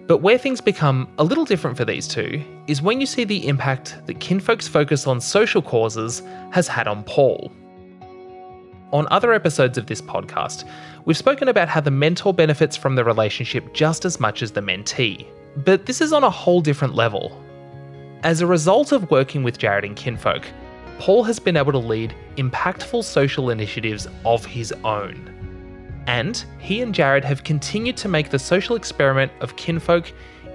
But 0.07 0.23
where 0.23 0.39
things 0.39 0.61
become 0.61 1.13
a 1.19 1.23
little 1.23 1.45
different 1.45 1.77
for 1.77 1.85
these 1.85 2.07
two 2.07 2.43
is 2.65 2.81
when 2.81 2.99
you 2.99 3.05
see 3.05 3.23
the 3.23 3.47
impact 3.47 3.97
that 4.07 4.19
kinfolk's 4.19 4.67
focus 4.67 5.05
on 5.05 5.21
social 5.21 5.61
causes 5.61 6.23
has 6.49 6.67
had 6.67 6.87
on 6.87 7.03
Paul. 7.03 7.51
On 8.91 9.07
other 9.11 9.33
episodes 9.33 9.77
of 9.77 9.85
this 9.85 10.01
podcast, 10.01 10.67
we've 11.05 11.15
spoken 11.15 11.47
about 11.47 11.69
how 11.69 11.79
the 11.79 11.91
mentor 11.91 12.33
benefits 12.33 12.75
from 12.75 12.95
the 12.95 13.03
relationship 13.03 13.71
just 13.71 14.03
as 14.03 14.19
much 14.19 14.41
as 14.41 14.51
the 14.51 14.61
mentee, 14.61 15.27
but 15.57 15.85
this 15.85 16.01
is 16.01 16.11
on 16.11 16.23
a 16.23 16.29
whole 16.29 16.59
different 16.59 16.95
level. 16.95 17.39
As 18.23 18.41
a 18.41 18.47
result 18.47 18.91
of 18.91 19.11
working 19.11 19.43
with 19.43 19.59
Jared 19.59 19.85
and 19.85 19.95
Kinfolk, 19.95 20.47
Paul 20.97 21.23
has 21.23 21.37
been 21.37 21.55
able 21.55 21.71
to 21.71 21.77
lead 21.77 22.15
impactful 22.37 23.03
social 23.03 23.51
initiatives 23.51 24.07
of 24.25 24.43
his 24.43 24.71
own. 24.83 25.35
And 26.07 26.43
he 26.57 26.81
and 26.81 26.93
Jared 26.93 27.23
have 27.23 27.43
continued 27.43 27.95
to 27.97 28.07
make 28.07 28.31
the 28.31 28.39
social 28.39 28.75
experiment 28.75 29.31
of 29.39 29.55
Kinfolk 29.55 30.11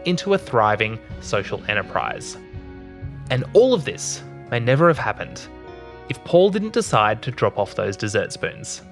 into 0.07 0.35
a 0.35 0.39
thriving 0.39 0.99
social 1.21 1.63
enterprise. 1.69 2.37
And 3.31 3.45
all 3.53 3.75
of 3.75 3.85
this 3.85 4.25
may 4.51 4.59
never 4.59 4.89
have 4.89 4.99
happened 4.99 5.47
if 6.09 6.23
Paul 6.25 6.51
didn't 6.51 6.73
decide 6.73 7.23
to 7.23 7.31
drop 7.31 7.59
off 7.59 7.75
those 7.75 7.97
dessert 7.97 8.33
spoons. 8.33 8.83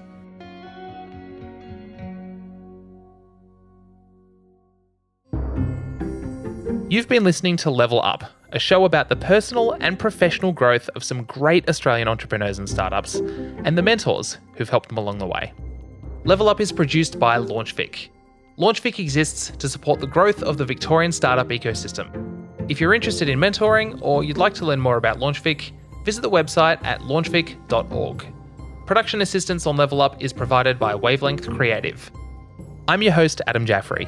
You've 6.89 7.07
been 7.07 7.23
listening 7.23 7.57
to 7.57 7.71
Level 7.71 8.01
Up, 8.03 8.23
a 8.51 8.59
show 8.59 8.85
about 8.85 9.09
the 9.09 9.15
personal 9.15 9.71
and 9.79 9.97
professional 9.97 10.51
growth 10.51 10.89
of 10.95 11.03
some 11.03 11.23
great 11.23 11.67
Australian 11.67 12.07
entrepreneurs 12.07 12.59
and 12.59 12.69
startups, 12.69 13.15
and 13.15 13.75
the 13.75 13.81
mentors 13.81 14.37
who've 14.55 14.69
helped 14.69 14.89
them 14.89 14.99
along 14.99 15.17
the 15.17 15.25
way. 15.25 15.53
Level 16.23 16.47
Up 16.49 16.61
is 16.61 16.71
produced 16.71 17.19
by 17.19 17.37
LaunchVic. 17.37 18.09
LaunchVic 18.59 18.99
exists 18.99 19.49
to 19.57 19.67
support 19.67 19.99
the 19.99 20.07
growth 20.07 20.43
of 20.43 20.59
the 20.59 20.65
Victorian 20.65 21.11
startup 21.11 21.49
ecosystem. 21.49 22.07
If 22.69 22.79
you're 22.79 22.93
interested 22.93 23.27
in 23.27 23.39
mentoring 23.39 23.97
or 24.03 24.23
you'd 24.23 24.37
like 24.37 24.53
to 24.55 24.65
learn 24.65 24.79
more 24.79 24.97
about 24.97 25.17
LaunchVic, 25.17 25.71
visit 26.03 26.21
the 26.21 26.29
website 26.29 26.83
at 26.83 27.01
launchvic.org. 27.01 28.25
Production 28.85 29.21
assistance 29.21 29.65
on 29.65 29.77
Level 29.77 30.01
Up 30.01 30.21
is 30.21 30.33
provided 30.33 30.77
by 30.77 30.93
Wavelength 30.93 31.49
Creative. 31.49 32.11
I'm 32.87 33.01
your 33.01 33.13
host, 33.13 33.41
Adam 33.47 33.65
Jaffrey, 33.65 34.07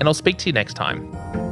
and 0.00 0.04
I'll 0.04 0.14
speak 0.14 0.36
to 0.38 0.46
you 0.48 0.52
next 0.52 0.74
time. 0.74 1.45